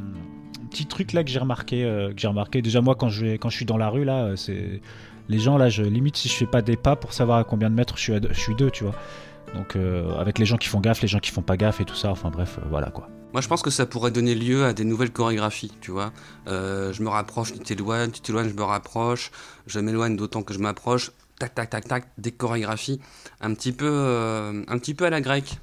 petit 0.71 0.87
truc 0.87 1.13
là 1.13 1.23
que 1.25 1.31
j'ai 1.31 1.39
remarqué, 1.39 1.85
euh, 1.85 2.13
que 2.15 2.21
j'ai 2.21 2.29
remarqué. 2.29 2.63
Déjà 2.63 2.81
moi, 2.81 2.95
quand 2.95 3.09
je 3.09 3.37
quand 3.37 3.51
je 3.51 3.57
suis 3.57 3.67
dans 3.67 3.77
la 3.77 3.89
rue 3.91 4.05
là, 4.05 4.25
euh, 4.25 4.37
c'est 4.37 4.81
les 5.29 5.39
gens 5.39 5.59
là, 5.59 5.69
je 5.69 5.83
limite 5.83 6.17
si 6.17 6.29
je 6.29 6.35
fais 6.35 6.47
pas 6.47 6.63
des 6.63 6.77
pas 6.77 6.97
pour 6.97 7.13
savoir 7.13 7.39
à 7.39 7.45
combien 7.45 7.69
de 7.71 7.75
mètres 7.75 7.97
je 7.97 8.03
suis, 8.03 8.15
à 8.15 8.21
deux- 8.21 8.31
je 8.33 8.41
suis 8.41 8.55
deux, 8.55 8.71
tu 8.71 8.85
vois. 8.85 8.95
Donc 9.55 9.77
euh, 9.77 10.15
avec 10.19 10.39
les 10.39 10.47
gens 10.47 10.57
qui 10.57 10.69
font 10.69 10.81
gaffe, 10.81 11.03
les 11.03 11.09
gens 11.09 11.19
qui 11.19 11.31
font 11.31 11.43
pas 11.43 11.57
gaffe 11.57 11.81
et 11.81 11.85
tout 11.85 11.95
ça. 11.95 12.11
Enfin 12.11 12.31
bref, 12.31 12.59
voilà 12.71 12.91
quoi. 12.91 13.09
Moi 13.33 13.41
je 13.41 13.49
pense 13.49 13.63
que 13.63 13.71
ça 13.71 13.87
pourrait 13.87 14.11
donner 14.11 14.35
lieu 14.35 14.65
à 14.65 14.73
des 14.73 14.85
nouvelles 14.85 15.13
chorégraphies, 15.13 15.73
tu 15.81 15.91
vois. 15.91 16.13
Je 16.47 17.03
me 17.03 17.09
rapproche, 17.09 17.53
tu 17.53 17.59
t'éloignes, 17.61 18.11
tu 18.11 18.21
t'éloignes, 18.21 18.49
je 18.49 18.55
me 18.55 18.63
rapproche, 18.65 19.31
je 19.67 19.79
m'éloigne 19.79 20.17
d'autant 20.17 20.43
que 20.43 20.53
je 20.53 20.59
m'approche, 20.59 21.13
tac 21.39 21.55
tac 21.55 21.71
tac 21.71 21.87
tac, 21.87 22.05
des 22.19 22.33
chorégraphies 22.33 23.01
un 23.41 23.55
petit 23.55 23.71
peu, 23.73 24.65
un 24.67 24.79
petit 24.79 24.95
peu 24.95 25.05
à 25.05 25.11
la 25.11 25.21
grecque. 25.21 25.59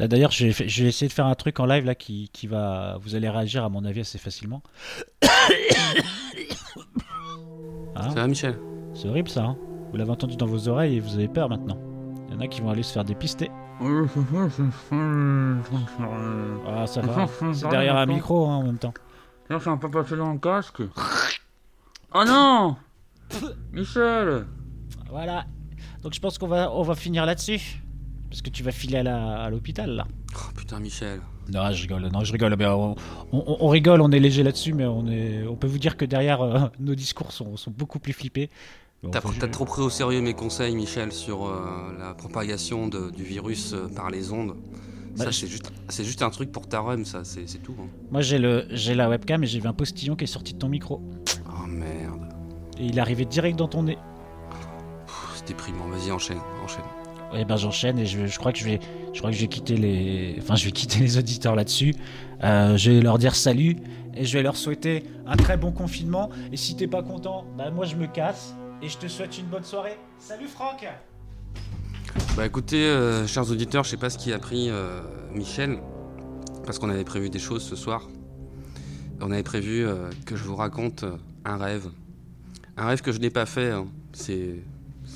D'ailleurs, 0.00 0.30
j'ai 0.30 0.52
fait- 0.52 0.68
je 0.68 0.82
vais 0.84 0.88
essayer 0.90 1.08
de 1.08 1.12
faire 1.12 1.26
un 1.26 1.34
truc 1.34 1.58
en 1.60 1.66
live 1.66 1.84
là 1.84 1.94
qui, 1.94 2.30
qui 2.32 2.46
va, 2.46 2.98
vous 3.02 3.14
allez 3.16 3.28
réagir 3.28 3.64
à 3.64 3.68
mon 3.68 3.84
avis 3.84 4.00
assez 4.00 4.18
facilement. 4.18 4.62
Ah, 7.96 8.02
Ça 8.10 8.14
va 8.14 8.26
Michel? 8.28 8.58
C'est 8.94 9.08
horrible 9.08 9.28
ça. 9.28 9.44
hein 9.44 9.56
vous 9.90 9.96
l'avez 9.96 10.10
entendu 10.10 10.36
dans 10.36 10.46
vos 10.46 10.68
oreilles 10.68 10.96
et 10.96 11.00
vous 11.00 11.14
avez 11.14 11.28
peur 11.28 11.48
maintenant. 11.48 11.78
Il 12.28 12.34
y 12.34 12.36
en 12.36 12.40
a 12.40 12.46
qui 12.46 12.60
vont 12.60 12.68
aller 12.70 12.82
se 12.82 12.92
faire 12.92 13.04
dépister. 13.04 13.50
Ah, 13.80 13.84
ça 16.86 17.00
va. 17.00 17.26
C'est 17.54 17.68
derrière 17.68 17.96
un 17.96 18.06
micro 18.06 18.46
hein, 18.46 18.56
en 18.56 18.62
même 18.64 18.78
temps. 18.78 18.92
Là, 19.48 19.58
ça 19.58 19.70
va 19.70 19.76
pas 19.78 19.88
passer 19.88 20.16
dans 20.16 20.32
le 20.32 20.38
casque. 20.38 20.82
Oh 22.14 22.24
non 22.26 22.76
Michel 23.72 24.46
Voilà. 25.10 25.44
Donc 26.02 26.12
je 26.14 26.20
pense 26.20 26.38
qu'on 26.38 26.48
va, 26.48 26.70
on 26.72 26.82
va 26.82 26.94
finir 26.94 27.24
là-dessus. 27.26 27.82
Parce 28.30 28.42
que 28.42 28.50
tu 28.50 28.62
vas 28.62 28.72
filer 28.72 28.98
à 28.98 29.48
l'hôpital 29.50 29.90
là. 29.90 30.06
Oh 30.34 30.50
putain, 30.54 30.80
Michel. 30.80 31.20
Non, 31.52 31.70
je 31.72 31.80
rigole, 31.82 32.08
non, 32.12 32.24
je 32.24 32.32
rigole. 32.32 32.54
mais 32.58 32.66
on, 32.66 32.94
on- 33.32 33.56
on 33.60 33.68
rigole, 33.68 34.02
on 34.02 34.10
est 34.10 34.18
léger 34.18 34.42
là-dessus, 34.42 34.74
mais 34.74 34.84
on, 34.84 35.06
est, 35.06 35.46
on 35.46 35.56
peut 35.56 35.66
vous 35.66 35.78
dire 35.78 35.96
que 35.96 36.04
derrière, 36.04 36.42
euh, 36.42 36.58
nos 36.80 36.94
discours 36.94 37.32
sont, 37.32 37.56
sont 37.56 37.70
beaucoup 37.70 37.98
plus 37.98 38.12
flippés. 38.12 38.50
Bon, 39.02 39.10
T'as 39.10 39.20
trop 39.48 39.64
pris 39.64 39.80
au 39.80 39.90
sérieux 39.90 40.20
mes 40.20 40.34
conseils, 40.34 40.74
Michel, 40.74 41.12
sur 41.12 41.46
euh, 41.46 41.56
la 41.98 42.14
propagation 42.14 42.88
de- 42.88 43.10
du 43.10 43.22
virus 43.22 43.72
euh, 43.72 43.86
par 43.88 44.10
les 44.10 44.32
ondes. 44.32 44.56
Bah, 45.16 45.24
ça, 45.24 45.30
je- 45.30 45.46
c'est 45.88 46.04
juste, 46.04 46.22
un 46.22 46.30
truc 46.30 46.52
pour 46.52 46.68
ta 46.68 46.80
rhum, 46.80 47.04
ça, 47.06 47.24
c'est 47.24 47.46
tout. 47.62 47.74
hein. 47.80 47.86
Moi, 48.10 48.20
j'ai 48.20 48.38
le, 48.38 48.66
j'ai 48.70 48.94
la 48.94 49.08
webcam 49.08 49.42
et 49.42 49.46
j'ai 49.46 49.60
vu 49.60 49.68
un 49.68 49.72
postillon 49.72 50.16
qui 50.16 50.24
est 50.24 50.28
sorti 50.28 50.52
de 50.52 50.58
ton 50.58 50.68
micro. 50.68 51.00
Oh 51.48 51.66
merde. 51.66 52.28
Et 52.78 52.84
il 52.86 52.98
est 52.98 53.00
arrivé 53.00 53.24
direct 53.24 53.58
dans 53.58 53.68
ton 53.68 53.84
nez. 53.84 53.96
C'est 55.34 55.46
déprimant. 55.48 55.86
Vas-y, 55.88 56.10
enchaîne, 56.12 56.38
enchaîne. 56.62 56.84
Eh 57.34 57.44
ben 57.44 57.56
j'enchaîne 57.56 57.98
et 57.98 58.06
je, 58.06 58.26
je 58.26 58.38
crois 58.38 58.52
que 58.52 58.58
je 58.58 58.64
vais, 58.64 58.80
je 59.12 59.18
crois 59.18 59.30
que 59.30 59.36
je 59.36 59.42
vais 59.42 59.48
quitter 59.48 59.76
les, 59.76 60.36
enfin 60.38 60.56
je 60.56 60.64
vais 60.64 60.72
quitter 60.72 61.00
les 61.00 61.18
auditeurs 61.18 61.54
là-dessus. 61.54 61.94
Euh, 62.42 62.76
je 62.76 62.90
vais 62.90 63.00
leur 63.00 63.18
dire 63.18 63.34
salut 63.34 63.76
et 64.14 64.24
je 64.24 64.36
vais 64.36 64.42
leur 64.42 64.56
souhaiter 64.56 65.04
un 65.26 65.36
très 65.36 65.56
bon 65.56 65.70
confinement. 65.70 66.30
Et 66.52 66.56
si 66.56 66.76
t'es 66.76 66.86
pas 66.86 67.02
content, 67.02 67.44
bah 67.56 67.70
moi 67.70 67.84
je 67.84 67.96
me 67.96 68.06
casse 68.06 68.54
et 68.82 68.88
je 68.88 68.96
te 68.96 69.06
souhaite 69.08 69.38
une 69.38 69.46
bonne 69.46 69.64
soirée. 69.64 69.98
Salut 70.18 70.46
Franck. 70.48 70.86
Bah 72.36 72.46
écoutez, 72.46 72.84
euh, 72.86 73.26
chers 73.26 73.50
auditeurs, 73.50 73.84
je 73.84 73.90
sais 73.90 73.96
pas 73.96 74.10
ce 74.10 74.16
qui 74.18 74.32
a 74.32 74.38
pris 74.38 74.70
euh, 74.70 75.00
Michel, 75.34 75.78
parce 76.64 76.78
qu'on 76.78 76.88
avait 76.88 77.04
prévu 77.04 77.28
des 77.30 77.38
choses 77.38 77.62
ce 77.62 77.76
soir. 77.76 78.08
On 79.20 79.30
avait 79.32 79.42
prévu 79.42 79.84
que 80.26 80.36
je 80.36 80.44
vous 80.44 80.54
raconte 80.54 81.04
un 81.44 81.56
rêve. 81.56 81.88
Un 82.76 82.86
rêve 82.86 83.00
que 83.02 83.10
je 83.10 83.18
n'ai 83.18 83.30
pas 83.30 83.46
fait. 83.46 83.72
hein. 83.72 83.86
C'est 84.12 84.54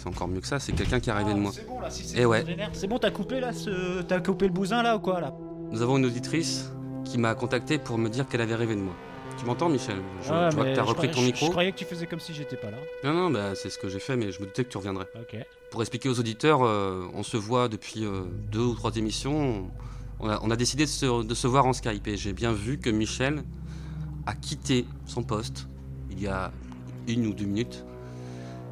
c'est 0.02 0.08
encore 0.08 0.26
mieux 0.28 0.40
que 0.40 0.46
ça, 0.46 0.58
c'est 0.58 0.72
quelqu'un 0.72 0.98
qui 1.00 1.10
est 1.10 1.12
arrivé 1.12 1.32
de 1.32 1.38
moi. 1.38 1.52
C'est 1.54 1.66
bon 1.66 1.80
là, 1.80 1.88
si 1.90 2.04
c'est 2.04 2.18
Eh 2.18 2.26
ouais. 2.26 2.44
C'est 2.72 2.86
bon, 2.88 2.98
t'as 2.98 3.10
coupé 3.12 3.38
là, 3.40 3.52
ce... 3.52 4.02
t'as 4.02 4.20
coupé 4.20 4.46
le 4.46 4.52
bousin 4.52 4.82
là 4.82 4.96
ou 4.96 5.00
quoi 5.00 5.20
là? 5.20 5.32
Nous 5.70 5.80
avons 5.82 5.96
une 5.98 6.06
auditrice 6.06 6.70
qui 7.04 7.18
m'a 7.18 7.34
contacté 7.34 7.78
pour 7.78 7.98
me 7.98 8.08
dire 8.08 8.26
qu'elle 8.26 8.40
avait 8.40 8.54
rêvé 8.56 8.74
de 8.74 8.80
moi. 8.80 8.94
Tu 9.38 9.46
m'entends, 9.46 9.68
Michel? 9.68 9.96
Je, 10.22 10.30
Ouais, 10.32 10.50
je 10.50 10.56
vois 10.56 10.64
que 10.66 10.74
t'as 10.74 10.82
repris 10.82 11.08
croyais- 11.08 11.12
ton 11.14 11.22
micro. 11.22 11.46
Je 11.46 11.50
croyais 11.50 11.72
que 11.72 11.76
tu 11.78 11.84
faisais 11.84 12.06
comme 12.06 12.20
si 12.20 12.34
j'étais 12.34 12.56
pas 12.56 12.70
là. 12.70 12.76
Non, 13.04 13.12
non, 13.14 13.30
bah, 13.30 13.54
c'est 13.54 13.70
ce 13.70 13.78
que 13.78 13.88
j'ai 13.88 13.98
fait, 13.98 14.16
mais 14.16 14.30
je 14.32 14.40
me 14.40 14.46
doutais 14.46 14.64
que 14.64 14.68
tu 14.70 14.76
reviendrais. 14.76 15.06
Pour 15.70 15.80
expliquer 15.82 16.08
aux 16.08 16.18
auditeurs, 16.20 16.62
euh, 16.64 17.06
on 17.14 17.22
se 17.22 17.36
voit 17.36 17.68
depuis 17.68 18.04
euh, 18.04 18.22
deux 18.50 18.60
ou 18.60 18.74
trois 18.74 18.94
émissions. 18.96 19.70
On 20.20 20.28
a, 20.28 20.38
on 20.42 20.50
a 20.50 20.56
décidé 20.56 20.84
de 20.84 20.88
se, 20.90 21.22
de 21.24 21.34
se 21.34 21.46
voir 21.46 21.64
en 21.66 21.72
Skype 21.72 22.06
et 22.08 22.16
j'ai 22.16 22.32
bien 22.32 22.52
vu 22.52 22.78
que 22.78 22.90
Michel 22.90 23.42
a 24.26 24.34
quitté 24.34 24.84
son 25.06 25.22
poste 25.22 25.66
il 26.10 26.20
y 26.22 26.26
a 26.28 26.52
une 27.08 27.26
ou 27.26 27.32
deux 27.32 27.46
minutes. 27.46 27.84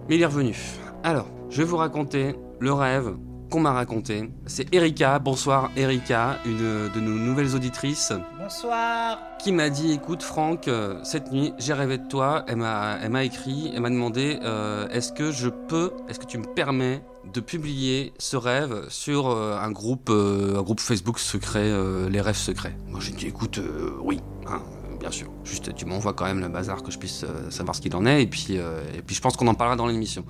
Mais 0.09 0.17
il 0.17 0.23
est 0.23 0.27
revenu. 0.27 0.55
Alors, 1.03 1.29
je 1.49 1.63
vais 1.63 1.65
vous 1.65 1.79
raconter 1.79 2.35
le 2.59 2.75
rêve 2.75 3.15
qu'on 3.51 3.61
m'a 3.61 3.73
raconté. 3.73 4.31
C'est 4.45 4.73
Erika, 4.75 5.19
bonsoir 5.19 5.71
Erika, 5.75 6.39
une 6.45 6.91
de 6.95 7.01
nos 7.01 7.15
nouvelles 7.15 7.57
auditrices. 7.57 8.13
Bonsoir. 8.39 9.19
qui 9.39 9.51
m'a 9.51 9.71
dit 9.71 9.93
écoute 9.93 10.23
Franck 10.23 10.69
euh, 10.69 11.01
cette 11.03 11.33
nuit 11.33 11.55
j'ai 11.59 11.73
rêvé 11.73 11.97
de 11.97 12.07
toi. 12.07 12.45
Elle 12.49 12.57
m'a 12.57 13.25
écrit 13.25 13.73
elle 13.75 13.81
m'a 13.81 13.89
demandé 13.89 14.39
euh, 14.43 14.89
est-ce 14.89 15.13
que 15.13 15.33
je 15.33 15.49
peux 15.49 15.93
est-ce 16.09 16.19
que 16.19 16.27
tu 16.27 16.37
me 16.37 16.45
permets 16.45 17.03
de 17.33 17.41
publier 17.41 18.13
ce 18.19 18.37
rêve 18.37 18.85
sur 18.91 19.29
euh, 19.29 19.57
un 19.59 19.71
groupe 19.71 20.11
euh, 20.11 20.59
un 20.59 20.63
groupe 20.63 20.81
Facebook 20.81 21.19
secret 21.19 21.73
les 22.11 22.21
rêves 22.21 22.37
secrets? 22.37 22.77
Moi 22.89 23.01
j'ai 23.01 23.13
dit 23.13 23.27
écoute 23.27 23.59
oui 24.03 24.21
hein, 24.47 24.61
bien 25.01 25.11
sûr. 25.11 25.29
Juste 25.45 25.75
tu 25.75 25.87
m'envoies 25.87 26.13
quand 26.13 26.27
même 26.27 26.41
le 26.41 26.49
bazar 26.49 26.83
que 26.83 26.91
je 26.91 26.99
puisse 26.99 27.25
savoir 27.49 27.75
ce 27.75 27.81
qu'il 27.81 27.97
en 27.97 28.05
est. 28.05 28.23
Et 28.23 28.27
puis 28.27 28.57
et 28.57 29.03
puis 29.05 29.17
je 29.17 29.23
pense 29.23 29.37
qu'on 29.37 29.49
en 29.49 29.55
parlera 29.55 29.77
dans 29.77 29.87
l'émission 29.87 30.25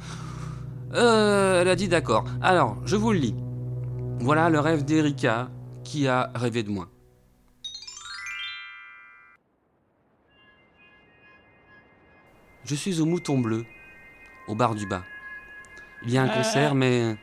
Euh, 0.93 1.61
elle 1.63 1.69
a 1.69 1.77
dit 1.77 1.87
d'accord 1.89 2.25
alors 2.43 2.77
je 2.85 2.97
vous 2.97 3.13
le 3.13 3.19
lis 3.19 3.35
voilà 4.19 4.51
le 4.51 4.59
rêve 4.59 4.85
d'Erika 4.85 5.49
qui 5.85 6.09
a 6.09 6.31
rêvé 6.35 6.63
de 6.65 6.71
moi 6.71 6.89
Je 12.65 12.75
suis 12.75 13.01
au 13.01 13.07
Mouton 13.07 13.39
Bleu, 13.39 13.65
au 14.47 14.55
bar 14.55 14.75
du 14.75 14.87
bas. 14.87 15.03
Il 16.05 16.11
y 16.11 16.19
a 16.19 16.23
un 16.23 16.29
Ah. 16.29 16.37
concert, 16.37 16.75
mais 16.75 17.17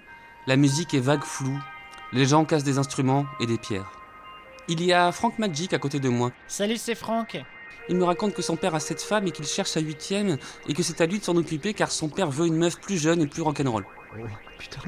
la 0.47 0.55
musique 0.55 0.93
est 0.93 0.99
vague 0.99 1.23
floue. 1.23 1.59
Les 2.11 2.25
gens 2.25 2.45
cassent 2.45 2.63
des 2.63 2.77
instruments 2.77 3.25
et 3.39 3.45
des 3.45 3.57
pierres. 3.57 3.91
Il 4.67 4.83
y 4.83 4.93
a 4.93 5.11
Frank 5.11 5.39
Magic 5.39 5.73
à 5.73 5.79
côté 5.79 5.99
de 5.99 6.09
moi. 6.09 6.31
Salut, 6.47 6.77
c'est 6.77 6.95
Franck. 6.95 7.37
Il 7.89 7.95
me 7.95 8.03
raconte 8.03 8.33
que 8.33 8.41
son 8.41 8.55
père 8.55 8.75
a 8.75 8.79
sept 8.79 9.01
femmes 9.01 9.27
et 9.27 9.31
qu'il 9.31 9.45
cherche 9.45 9.69
sa 9.69 9.79
huitième 9.79 10.37
et 10.67 10.73
que 10.73 10.83
c'est 10.83 11.01
à 11.01 11.05
lui 11.05 11.19
de 11.19 11.23
s'en 11.23 11.35
occuper 11.35 11.73
car 11.73 11.91
son 11.91 12.09
père 12.09 12.29
veut 12.29 12.47
une 12.47 12.57
meuf 12.57 12.79
plus 12.79 12.97
jeune 12.97 13.21
et 13.21 13.27
plus 13.27 13.41
rock'n'roll. 13.41 13.85
Putain. 14.59 14.81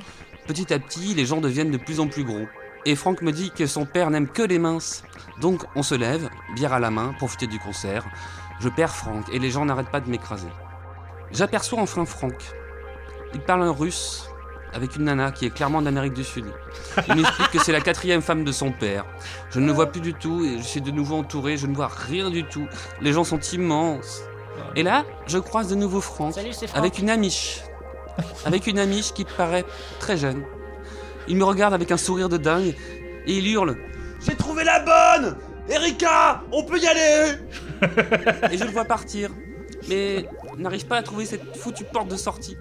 Petit 0.47 0.73
à 0.73 0.79
petit, 0.79 1.13
les 1.13 1.25
gens 1.25 1.41
deviennent 1.41 1.71
de 1.71 1.77
plus 1.77 1.99
en 1.99 2.07
plus 2.07 2.23
gros. 2.23 2.47
Et 2.85 2.95
Franck 2.95 3.21
me 3.21 3.31
dit 3.31 3.51
que 3.51 3.67
son 3.67 3.85
père 3.85 4.09
n'aime 4.09 4.27
que 4.27 4.41
les 4.41 4.59
minces. 4.59 5.03
Donc 5.41 5.63
on 5.75 5.83
se 5.83 5.95
lève, 5.95 6.29
bière 6.55 6.73
à 6.73 6.79
la 6.79 6.91
main, 6.91 7.13
profiter 7.13 7.47
du 7.47 7.59
concert. 7.59 8.05
Je 8.59 8.69
perds 8.69 8.95
Franck 8.95 9.29
et 9.31 9.39
les 9.39 9.51
gens 9.51 9.65
n'arrêtent 9.65 9.91
pas 9.91 10.01
de 10.01 10.09
m'écraser. 10.09 10.47
J'aperçois 11.31 11.79
enfin 11.79 12.05
Franck. 12.05 12.41
Il 13.33 13.41
parle 13.41 13.63
un 13.63 13.71
russe 13.71 14.29
avec 14.73 14.95
une 14.95 15.05
nana 15.05 15.31
qui 15.31 15.45
est 15.45 15.49
clairement 15.49 15.81
d'Amérique 15.81 16.13
du 16.13 16.23
Sud. 16.23 16.45
Il 17.07 17.15
m'explique 17.15 17.51
que 17.51 17.59
c'est 17.59 17.71
la 17.71 17.81
quatrième 17.81 18.21
femme 18.21 18.43
de 18.43 18.51
son 18.51 18.71
père. 18.71 19.05
Je 19.51 19.59
ne 19.59 19.65
le 19.65 19.71
vois 19.71 19.87
plus 19.91 20.01
du 20.01 20.13
tout 20.13 20.43
et 20.45 20.57
je 20.57 20.63
suis 20.63 20.81
de 20.81 20.91
nouveau 20.91 21.17
entouré, 21.17 21.57
je 21.57 21.67
ne 21.67 21.75
vois 21.75 21.87
rien 21.87 22.29
du 22.29 22.43
tout. 22.43 22.67
Les 23.01 23.13
gens 23.13 23.23
sont 23.23 23.39
immenses. 23.39 24.21
Et 24.75 24.83
là, 24.83 25.05
je 25.27 25.37
croise 25.37 25.69
de 25.69 25.75
nouveau 25.75 26.01
Franck 26.01 26.33
Salut, 26.33 26.53
c'est 26.53 26.67
Franck. 26.67 26.79
avec 26.79 26.99
une 26.99 27.09
amiche. 27.09 27.61
Avec 28.45 28.67
une 28.67 28.77
amiche 28.79 29.13
qui 29.13 29.23
paraît 29.23 29.65
très 29.99 30.17
jeune. 30.17 30.43
Il 31.27 31.37
me 31.37 31.43
regarde 31.45 31.73
avec 31.73 31.91
un 31.91 31.97
sourire 31.97 32.27
de 32.27 32.37
dingue 32.37 32.75
et 33.25 33.37
il 33.37 33.47
hurle 33.47 33.77
J'ai 34.21 34.35
trouvé 34.35 34.63
la 34.63 34.79
bonne 34.79 35.37
Erika, 35.69 36.41
on 36.51 36.63
peut 36.63 36.79
y 36.79 36.87
aller 36.87 37.37
Et 38.51 38.57
je 38.57 38.63
le 38.63 38.71
vois 38.71 38.85
partir. 38.85 39.29
Mais 39.87 40.27
n'arrive 40.57 40.85
pas 40.87 40.97
à 40.97 41.03
trouver 41.03 41.25
cette 41.25 41.55
foutue 41.55 41.85
porte 41.85 42.07
de 42.07 42.17
sortie. 42.17 42.57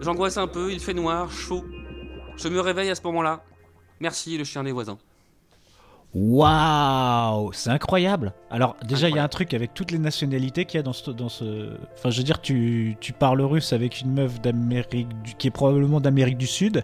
J'angoisse 0.00 0.36
un 0.36 0.46
peu, 0.46 0.72
il 0.72 0.80
fait 0.80 0.94
noir, 0.94 1.30
chaud. 1.30 1.64
Je 2.36 2.48
me 2.48 2.60
réveille 2.60 2.90
à 2.90 2.94
ce 2.94 3.02
moment-là. 3.04 3.42
Merci, 4.00 4.38
le 4.38 4.44
chien 4.44 4.62
des 4.62 4.72
voisins. 4.72 4.98
Waouh, 6.14 7.52
c'est 7.52 7.70
incroyable. 7.70 8.32
Alors 8.50 8.76
déjà, 8.86 9.08
il 9.08 9.16
y 9.16 9.18
a 9.18 9.22
un 9.24 9.28
truc 9.28 9.52
avec 9.54 9.74
toutes 9.74 9.90
les 9.90 9.98
nationalités 9.98 10.64
qu'il 10.64 10.78
y 10.78 10.80
a 10.80 10.82
dans 10.82 10.92
ce, 10.94 11.10
dans 11.10 11.28
ce. 11.28 11.76
Enfin, 11.94 12.10
je 12.10 12.18
veux 12.18 12.24
dire, 12.24 12.40
tu, 12.40 12.96
tu 13.00 13.12
parles 13.12 13.40
russe 13.42 13.72
avec 13.72 14.00
une 14.00 14.12
meuf 14.14 14.40
d'Amérique, 14.40 15.08
du- 15.22 15.34
qui 15.34 15.48
est 15.48 15.50
probablement 15.52 16.00
d'Amérique 16.00 16.38
du 16.38 16.46
Sud. 16.46 16.82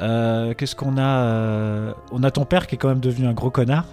Euh, 0.00 0.52
Qu'est-ce 0.54 0.76
qu'on 0.76 0.98
a 0.98 1.02
euh, 1.24 1.94
On 2.12 2.22
a 2.22 2.30
ton 2.30 2.44
père 2.44 2.66
qui 2.66 2.74
est 2.74 2.78
quand 2.78 2.88
même 2.88 3.00
devenu 3.00 3.26
un 3.26 3.32
gros 3.32 3.50
connard. 3.50 3.86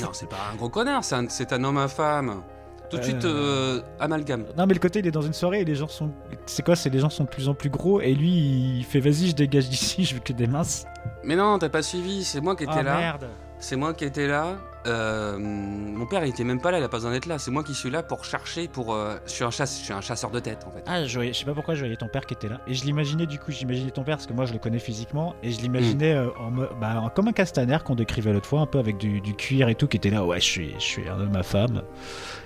Non, 0.00 0.08
c'est 0.12 0.28
pas 0.28 0.36
un 0.52 0.56
gros 0.56 0.68
connard, 0.70 1.04
c'est 1.04 1.14
un, 1.16 1.28
c'est 1.28 1.52
un 1.52 1.62
homme 1.64 1.76
infâme. 1.78 2.42
Tout 2.90 2.98
de 2.98 3.02
suite, 3.02 3.24
euh, 3.24 3.80
amalgame. 4.00 4.44
Non, 4.58 4.66
mais 4.66 4.74
le 4.74 4.80
côté, 4.80 4.98
il 4.98 5.06
est 5.06 5.10
dans 5.12 5.22
une 5.22 5.32
soirée 5.32 5.60
et 5.60 5.64
les 5.64 5.74
gens 5.76 5.88
sont. 5.88 6.10
C'est 6.46 6.64
quoi 6.64 6.74
C'est 6.76 6.90
les 6.90 6.98
gens 6.98 7.08
sont 7.10 7.24
de 7.24 7.28
plus 7.28 7.48
en 7.48 7.54
plus 7.54 7.70
gros 7.70 8.00
et 8.00 8.14
lui, 8.14 8.78
il 8.78 8.84
fait 8.84 9.00
vas-y, 9.00 9.28
je 9.28 9.34
dégage 9.34 9.68
d'ici, 9.68 10.04
je 10.06 10.14
veux 10.14 10.20
que 10.20 10.32
des 10.32 10.46
minces. 10.46 10.84
Mais 11.22 11.36
non, 11.36 11.58
t'as 11.58 11.68
pas 11.68 11.82
suivi, 11.82 12.24
c'est 12.24 12.40
moi 12.40 12.56
qui 12.56 12.64
étais 12.64 12.72
Ah 12.76 12.82
là. 12.82 12.98
merde. 12.98 13.26
C'est 13.60 13.76
moi 13.76 13.92
qui 13.94 14.04
étais 14.04 14.26
là. 14.26 14.56
Euh, 14.86 15.36
mon 15.38 16.06
père, 16.06 16.24
il 16.24 16.30
était 16.30 16.44
même 16.44 16.60
pas 16.62 16.70
là, 16.70 16.78
il 16.78 16.82
a 16.84 16.88
pas 16.88 16.96
besoin 16.96 17.10
d'être 17.12 17.26
là. 17.26 17.38
C'est 17.38 17.50
moi 17.50 17.62
qui 17.62 17.74
suis 17.74 17.90
là 17.90 18.02
pour 18.02 18.24
chercher, 18.24 18.66
pour. 18.68 18.94
euh, 18.94 19.16
je, 19.26 19.32
suis 19.32 19.44
un 19.44 19.50
chasse, 19.50 19.78
je 19.78 19.84
suis 19.84 19.92
un 19.92 20.00
chasseur 20.00 20.30
de 20.30 20.40
tête 20.40 20.64
en 20.66 20.70
fait. 20.70 20.82
Ah, 20.86 21.04
je, 21.04 21.14
voyais- 21.14 21.34
je 21.34 21.38
sais 21.40 21.44
pas 21.44 21.52
pourquoi 21.52 21.74
je 21.74 21.80
voyais 21.80 21.96
ton 21.96 22.08
père 22.08 22.24
qui 22.24 22.32
était 22.32 22.48
là. 22.48 22.60
Et 22.66 22.72
je 22.72 22.84
l'imaginais 22.86 23.26
du 23.26 23.38
coup, 23.38 23.50
j'imaginais 23.52 23.90
ton 23.90 24.02
père 24.02 24.16
parce 24.16 24.26
que 24.26 24.32
moi 24.32 24.46
je 24.46 24.54
le 24.54 24.58
connais 24.58 24.78
physiquement. 24.78 25.34
Et 25.42 25.50
je 25.52 25.60
l'imaginais 25.60 26.14
euh, 26.14 26.30
en 26.38 26.50
me- 26.50 26.68
bah, 26.80 27.12
comme 27.14 27.28
un 27.28 27.32
castaner 27.32 27.76
qu'on 27.84 27.94
décrivait 27.94 28.32
l'autre 28.32 28.48
fois, 28.48 28.60
un 28.60 28.66
peu 28.66 28.78
avec 28.78 28.96
du, 28.96 29.20
du 29.20 29.34
cuir 29.34 29.68
et 29.68 29.74
tout, 29.74 29.86
qui 29.86 29.98
était 29.98 30.10
là. 30.10 30.24
Ouais, 30.24 30.40
je 30.40 30.46
suis, 30.46 30.72
je 30.78 30.84
suis 30.84 31.08
un 31.08 31.20
homme 31.20 31.36
à 31.36 31.42
femme. 31.42 31.82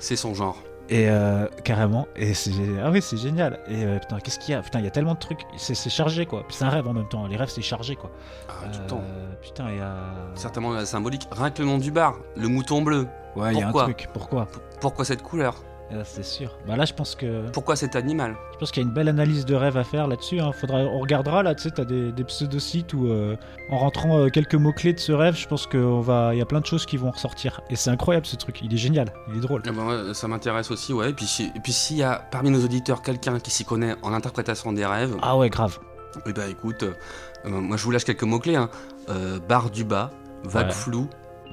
C'est 0.00 0.16
son 0.16 0.34
genre. 0.34 0.60
Et 0.90 1.08
euh, 1.08 1.46
carrément. 1.64 2.06
Et 2.14 2.34
c'est 2.34 2.50
ah 2.82 2.90
oui, 2.90 3.00
c'est 3.00 3.16
génial. 3.16 3.58
Et 3.68 3.84
euh, 3.84 3.98
putain, 3.98 4.20
qu'est-ce 4.20 4.38
qu'il 4.38 4.52
y 4.52 4.54
a? 4.54 4.60
Putain, 4.62 4.80
il 4.80 4.84
y 4.84 4.88
a 4.88 4.90
tellement 4.90 5.14
de 5.14 5.18
trucs. 5.18 5.40
C'est 5.56 5.74
chargé 5.88 6.26
quoi. 6.26 6.44
Puis 6.46 6.56
c'est 6.58 6.64
un 6.64 6.68
rêve 6.68 6.86
en 6.86 6.92
même 6.92 7.08
temps. 7.08 7.26
Les 7.26 7.36
rêves 7.36 7.48
c'est 7.48 7.62
chargé 7.62 7.96
quoi. 7.96 8.10
Ah, 8.48 8.66
tout 8.70 8.78
le 8.80 8.84
Euh, 8.84 8.88
temps. 8.88 9.02
Putain, 9.40 9.70
il 9.70 9.78
y 9.78 9.80
a. 9.80 9.94
Certainement 10.34 10.72
euh, 10.72 10.84
symbolique. 10.84 11.26
Rien 11.32 11.50
que 11.50 11.62
le 11.62 11.68
nom 11.68 11.78
du 11.78 11.90
bar, 11.90 12.16
le 12.36 12.48
mouton 12.48 12.82
bleu. 12.82 13.06
Ouais, 13.34 13.52
il 13.54 13.58
y 13.60 13.62
a 13.62 13.68
un 13.68 13.72
truc. 13.72 14.08
Pourquoi? 14.12 14.46
Pourquoi 14.80 15.04
cette 15.06 15.22
couleur? 15.22 15.54
C'est 16.04 16.24
sûr. 16.24 16.50
Bah 16.66 16.76
là, 16.76 16.84
je 16.84 16.92
pense 16.94 17.14
que. 17.14 17.48
Pourquoi 17.52 17.76
cet 17.76 17.94
animal? 17.94 18.34
Je 18.54 18.58
pense 18.58 18.70
qu'il 18.72 18.82
y 18.82 18.86
a 18.86 18.88
une 18.88 18.94
belle 18.94 19.08
analyse 19.08 19.44
de 19.44 19.54
rêve 19.54 19.76
à 19.76 19.84
faire 19.84 20.06
là-dessus. 20.08 20.40
hein. 20.40 20.50
Faudra, 20.52 20.78
on 20.78 20.98
regardera 20.98 21.42
là, 21.42 21.54
tu 21.54 21.62
sais, 21.64 21.70
t'as 21.70 21.84
des, 21.84 22.10
des 22.12 22.24
pseudo-sites 22.24 22.92
où, 22.94 23.06
euh, 23.06 23.36
en 23.70 23.78
rentrant 23.78 24.18
euh, 24.18 24.28
quelques 24.28 24.54
mots-clés 24.54 24.92
de 24.94 24.98
ce 24.98 25.12
rêve, 25.12 25.36
je 25.36 25.46
pense 25.46 25.66
qu'il 25.66 25.80
va, 25.80 26.34
il 26.34 26.38
y 26.38 26.42
a 26.42 26.46
plein 26.46 26.60
de 26.60 26.66
choses 26.66 26.86
qui 26.86 26.96
vont 26.96 27.10
ressortir. 27.10 27.60
Et 27.70 27.76
c'est 27.76 27.90
incroyable 27.90 28.26
ce 28.26 28.36
truc, 28.36 28.60
il 28.62 28.72
est 28.74 28.78
génial, 28.78 29.12
il 29.30 29.36
est 29.38 29.40
drôle. 29.40 29.62
Ah 29.66 29.70
bah 29.72 29.84
ouais, 30.06 30.14
Ça 30.14 30.26
m'intéresse 30.28 30.70
aussi, 30.70 30.92
ouais. 30.92 31.10
Et 31.10 31.12
puis, 31.12 31.26
s'il 31.26 31.96
y 31.96 32.02
a 32.02 32.16
parmi 32.30 32.50
nos 32.50 32.64
auditeurs 32.64 33.02
quelqu'un 33.02 33.38
qui 33.38 33.50
s'y 33.50 33.64
connaît 33.64 33.94
en 34.02 34.12
interprétation 34.12 34.72
des 34.72 34.86
rêves, 34.86 35.16
Ah 35.22 35.36
ouais, 35.36 35.50
grave. 35.50 35.78
eh 36.26 36.32
bah 36.32 36.46
écoute, 36.48 36.82
euh, 36.84 37.50
moi 37.50 37.76
je 37.76 37.84
vous 37.84 37.90
lâche 37.90 38.04
quelques 38.04 38.22
mots-clés. 38.24 38.56
Hein. 38.56 38.70
Euh, 39.10 39.38
bar 39.48 39.68
du 39.70 39.84
bas, 39.84 40.10
vague 40.44 40.68
Ouais. 40.68 40.72
floue, 40.72 41.08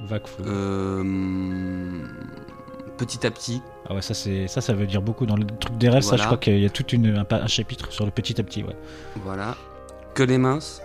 Vague 0.08 0.26
fou. 0.26 0.42
Euh, 0.46 1.02
petit 2.96 3.26
à 3.26 3.30
petit. 3.30 3.62
Ah 3.92 3.94
ouais, 3.94 4.00
ça, 4.00 4.14
c'est, 4.14 4.48
ça, 4.48 4.62
ça 4.62 4.72
veut 4.72 4.86
dire 4.86 5.02
beaucoup. 5.02 5.26
Dans 5.26 5.36
le 5.36 5.44
truc 5.44 5.76
des 5.76 5.90
rêves, 5.90 6.02
ça, 6.02 6.16
je 6.16 6.24
crois 6.24 6.38
qu'il 6.38 6.58
y 6.58 6.64
a 6.64 6.70
tout 6.70 6.86
une, 6.88 7.14
un, 7.18 7.26
un 7.30 7.46
chapitre 7.46 7.92
sur 7.92 8.06
le 8.06 8.10
petit 8.10 8.40
à 8.40 8.44
petit, 8.44 8.64
ouais. 8.64 8.74
Voilà. 9.16 9.54
Que 10.14 10.22
les 10.22 10.38
minces. 10.38 10.80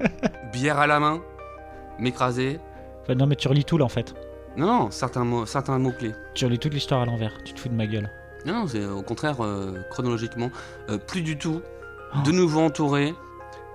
Bière 0.52 0.78
à 0.78 0.86
la 0.86 1.00
main. 1.00 1.22
M'écraser. 1.98 2.60
Enfin, 3.02 3.14
non, 3.14 3.26
mais 3.26 3.36
tu 3.36 3.48
relis 3.48 3.64
tout, 3.64 3.78
là, 3.78 3.86
en 3.86 3.88
fait. 3.88 4.14
Non, 4.58 4.66
non, 4.66 4.90
certains 4.90 5.24
mots, 5.24 5.46
certains 5.46 5.78
mots 5.78 5.92
clés. 5.98 6.12
Tu 6.34 6.44
relis 6.44 6.58
toute 6.58 6.74
l'histoire 6.74 7.00
à 7.00 7.06
l'envers. 7.06 7.32
Tu 7.42 7.54
te 7.54 7.60
fous 7.60 7.70
de 7.70 7.74
ma 7.74 7.86
gueule. 7.86 8.10
Non, 8.44 8.52
non, 8.52 8.66
c'est 8.66 8.84
au 8.84 9.00
contraire 9.02 9.42
euh, 9.42 9.78
chronologiquement. 9.90 10.50
Euh, 10.90 10.98
plus 10.98 11.22
du 11.22 11.38
tout. 11.38 11.62
Oh. 12.14 12.18
De 12.26 12.32
nouveau 12.32 12.60
entouré. 12.60 13.14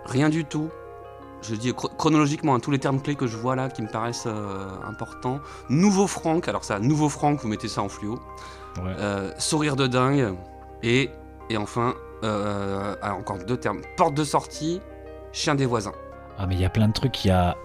Rien 0.06 0.30
du 0.30 0.46
tout. 0.46 0.70
Je 1.44 1.56
dis 1.56 1.72
chro- 1.72 1.92
chronologiquement, 1.98 2.56
hein, 2.56 2.60
tous 2.60 2.72
les 2.72 2.80
termes 2.80 3.02
clés 3.02 3.16
que 3.16 3.28
je 3.28 3.36
vois 3.38 3.56
là 3.56 3.70
qui 3.70 3.82
me 3.82 3.88
paraissent 3.88 4.26
euh, 4.28 4.66
importants. 4.88 5.40
Nouveau 5.70 6.08
Franck, 6.08 6.48
alors 6.48 6.64
ça, 6.64 6.80
nouveau 6.80 7.10
Franck, 7.10 7.40
vous 7.42 7.48
mettez 7.48 7.68
ça 7.68 7.82
en 7.82 7.90
fluo. 7.90 8.20
Ouais. 8.78 8.94
Euh, 8.98 9.32
sourire 9.38 9.76
de 9.76 9.86
dingue. 9.88 10.34
Et, 10.82 11.10
et 11.50 11.58
enfin, 11.58 11.94
euh, 12.24 12.96
alors 13.02 13.18
encore 13.18 13.38
deux 13.40 13.58
termes. 13.58 13.82
Porte 13.98 14.14
de 14.16 14.24
sortie, 14.24 14.82
chien 15.32 15.56
des 15.56 15.66
voisins. 15.66 15.94
Ah, 16.38 16.48
mais 16.48 16.56
il 16.56 16.62
y 16.62 16.66
a 16.66 16.70
plein 16.70 16.88
de 16.88 16.94
trucs. 16.94 17.24
Il 17.26 17.28
y 17.28 17.32
a 17.32 17.56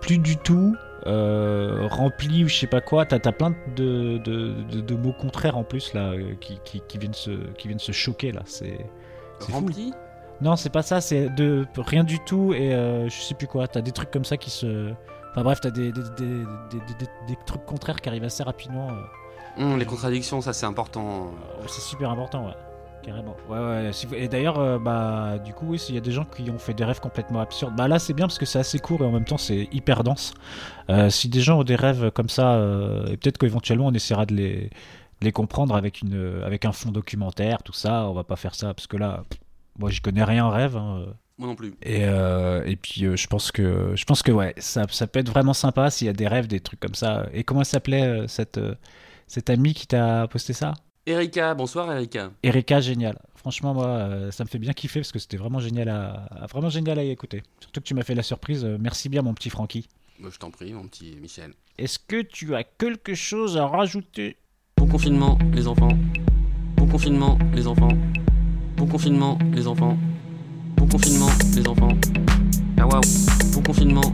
plus 0.00 0.18
du 0.18 0.36
tout 0.36 0.74
euh, 1.06 1.86
rempli 1.90 2.44
ou 2.44 2.48
je 2.48 2.56
sais 2.56 2.66
pas 2.66 2.80
quoi. 2.80 3.04
T'as, 3.04 3.18
t'as 3.18 3.32
plein 3.32 3.50
de, 3.76 4.18
de, 4.18 4.62
de- 4.70 4.80
de 4.80 4.94
mots 4.94 5.12
contraires 5.12 5.56
en 5.58 5.64
plus, 5.64 5.92
là, 5.94 6.12
qui, 6.40 6.58
qui, 6.64 6.80
qui 6.88 6.98
viennent 6.98 7.12
se, 7.12 7.30
qui 7.58 7.68
viennent 7.68 7.78
se 7.78 7.92
choquer, 7.92 8.32
là. 8.32 8.42
C'est. 8.46 8.86
Fou. 9.40 9.66
Non, 10.40 10.56
c'est 10.56 10.70
pas 10.70 10.82
ça, 10.82 11.00
c'est 11.00 11.28
de 11.30 11.66
rien 11.76 12.04
du 12.04 12.18
tout 12.20 12.52
et 12.54 12.74
euh, 12.74 13.08
je 13.08 13.14
sais 13.20 13.34
plus 13.34 13.46
quoi. 13.46 13.66
T'as 13.68 13.80
des 13.80 13.92
trucs 13.92 14.10
comme 14.10 14.24
ça 14.24 14.36
qui 14.36 14.50
se. 14.50 14.90
Enfin 15.30 15.42
bref, 15.42 15.60
t'as 15.60 15.70
des, 15.70 15.90
des, 15.92 16.02
des, 16.02 16.08
des, 16.26 16.78
des- 16.78 16.94
des- 16.98 17.10
des 17.28 17.36
trucs 17.46 17.64
contraires 17.64 18.00
qui 18.00 18.08
arrivent 18.08 18.24
assez 18.24 18.42
rapidement. 18.42 18.88
euh. 18.90 19.62
Hum, 19.62 19.78
Les 19.78 19.84
contradictions, 19.86 20.40
ça 20.40 20.52
c'est 20.52 20.66
important. 20.66 21.28
Euh, 21.60 21.64
C'est 21.68 21.80
super 21.80 22.10
important, 22.10 22.46
ouais. 22.46 22.54
Carrément. 23.02 23.36
Ouais, 23.50 23.58
ouais. 23.58 23.90
si 23.92 24.06
vous- 24.06 24.14
Et 24.14 24.28
d'ailleurs, 24.28 24.58
euh, 24.58 24.78
bah, 24.78 25.38
du 25.44 25.52
coup, 25.52 25.66
oui, 25.68 25.78
s'il 25.78 25.94
y 25.94 25.98
a 25.98 26.00
des 26.00 26.10
gens 26.12 26.24
qui 26.24 26.50
ont 26.50 26.58
fait 26.58 26.72
des 26.74 26.84
rêves 26.84 27.00
complètement 27.00 27.40
absurdes, 27.40 27.74
bah 27.76 27.86
là, 27.86 27.98
c'est 27.98 28.14
bien 28.14 28.26
parce 28.26 28.38
que 28.38 28.46
c'est 28.46 28.58
assez 28.58 28.78
court 28.78 29.02
et 29.02 29.04
en 29.04 29.10
même 29.12 29.24
temps, 29.26 29.36
c'est 29.38 29.68
hyper 29.72 30.02
dense. 30.04 30.32
Euh, 30.90 31.10
si 31.10 31.28
des 31.28 31.40
gens 31.40 31.60
ont 31.60 31.64
des 31.64 31.76
rêves 31.76 32.10
comme 32.12 32.28
ça, 32.30 32.54
euh, 32.54 33.04
et 33.06 33.16
peut-être 33.16 33.38
qu'éventuellement, 33.38 33.86
on 33.88 33.92
essaiera 33.92 34.24
de 34.26 34.34
les, 34.34 34.54
de 35.20 35.24
les 35.24 35.32
comprendre 35.32 35.76
avec, 35.76 36.00
une, 36.02 36.42
avec 36.44 36.64
un 36.64 36.72
fond 36.72 36.90
documentaire, 36.92 37.62
tout 37.62 37.72
ça. 37.74 38.08
On 38.08 38.14
va 38.14 38.24
pas 38.24 38.36
faire 38.36 38.54
ça 38.54 38.72
parce 38.74 38.86
que 38.86 38.96
là, 38.96 39.22
pff, 39.28 39.38
moi, 39.78 39.90
j'y 39.90 40.00
connais 40.00 40.24
rien 40.24 40.44
en 40.46 40.50
rêve. 40.50 40.76
hein. 40.76 41.06
Moi 41.36 41.48
non 41.48 41.56
plus. 41.56 41.74
Et, 41.82 42.04
euh, 42.04 42.62
et 42.64 42.76
puis 42.76 43.06
euh, 43.06 43.16
je 43.16 43.26
pense 43.26 43.50
que 43.50 43.92
je 43.96 44.04
pense 44.04 44.22
que 44.22 44.30
ouais, 44.30 44.54
ça, 44.58 44.84
ça 44.88 45.08
peut 45.08 45.18
être 45.18 45.30
vraiment 45.30 45.52
sympa 45.52 45.90
s'il 45.90 46.06
y 46.06 46.10
a 46.10 46.12
des 46.12 46.28
rêves, 46.28 46.46
des 46.46 46.60
trucs 46.60 46.78
comme 46.78 46.94
ça. 46.94 47.26
Et 47.32 47.42
comment 47.42 47.64
s'appelait 47.64 48.04
euh, 48.06 48.28
cette 48.28 48.56
euh, 48.58 48.76
cette 49.26 49.50
amie 49.50 49.74
qui 49.74 49.88
t'a 49.88 50.28
posté 50.28 50.52
ça? 50.52 50.74
Erika, 51.06 51.54
bonsoir 51.54 51.90
Erika. 51.92 52.30
Erika, 52.44 52.80
génial. 52.80 53.18
Franchement, 53.34 53.74
moi, 53.74 54.30
ça 54.30 54.44
me 54.44 54.48
fait 54.48 54.58
bien 54.60 54.72
kiffer 54.72 55.00
parce 55.00 55.10
que 55.12 55.18
c'était 55.18 55.36
vraiment 55.36 55.58
génial 55.58 55.88
à, 55.88 56.24
à- 56.30 56.46
vraiment 56.46 56.68
génial 56.70 56.98
à 57.00 57.04
y 57.04 57.10
écouter. 57.10 57.42
Surtout 57.60 57.80
que 57.80 57.86
tu 57.86 57.94
m'as 57.94 58.04
fait 58.04 58.14
la 58.14 58.22
surprise. 58.22 58.64
Merci 58.80 59.08
bien, 59.08 59.20
mon 59.22 59.34
petit 59.34 59.50
Francky. 59.50 59.88
Bah, 60.20 60.28
je 60.32 60.38
t'en 60.38 60.50
prie, 60.52 60.72
mon 60.72 60.86
petit 60.86 61.16
Michel. 61.20 61.52
Est-ce 61.78 61.98
que 61.98 62.22
tu 62.22 62.54
as 62.54 62.62
quelque 62.62 63.14
chose 63.14 63.56
à 63.58 63.66
rajouter? 63.66 64.36
Bon 64.76 64.86
confinement, 64.86 65.36
les 65.52 65.66
enfants. 65.66 65.88
Bon 66.76 66.86
confinement, 66.86 67.36
les 67.52 67.66
enfants. 67.66 67.88
Bon 68.76 68.86
confinement, 68.86 69.38
les 69.52 69.66
enfants. 69.68 69.96
Bon 70.76 70.86
confinement, 70.86 71.28
les 71.54 71.66
enfants. 71.68 71.96
Ah 72.76 72.86
waouh. 72.86 73.00
Bon 73.52 73.62
confinement. 73.62 74.12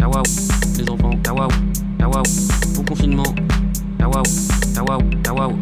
Ah 0.00 0.08
waouh. 0.08 0.22
Les 0.78 0.90
enfants. 0.90 1.10
Ah 1.26 1.34
waouh. 1.34 1.48
Ah 2.00 2.08
waouh. 2.08 2.22
Bon 2.74 2.84
confinement. 2.84 3.34
Ah 4.00 4.08
waouh. 4.08 4.22
Ah 4.76 4.82
waouh. 4.84 5.02
Ah 5.26 5.34
waouh. 5.34 5.52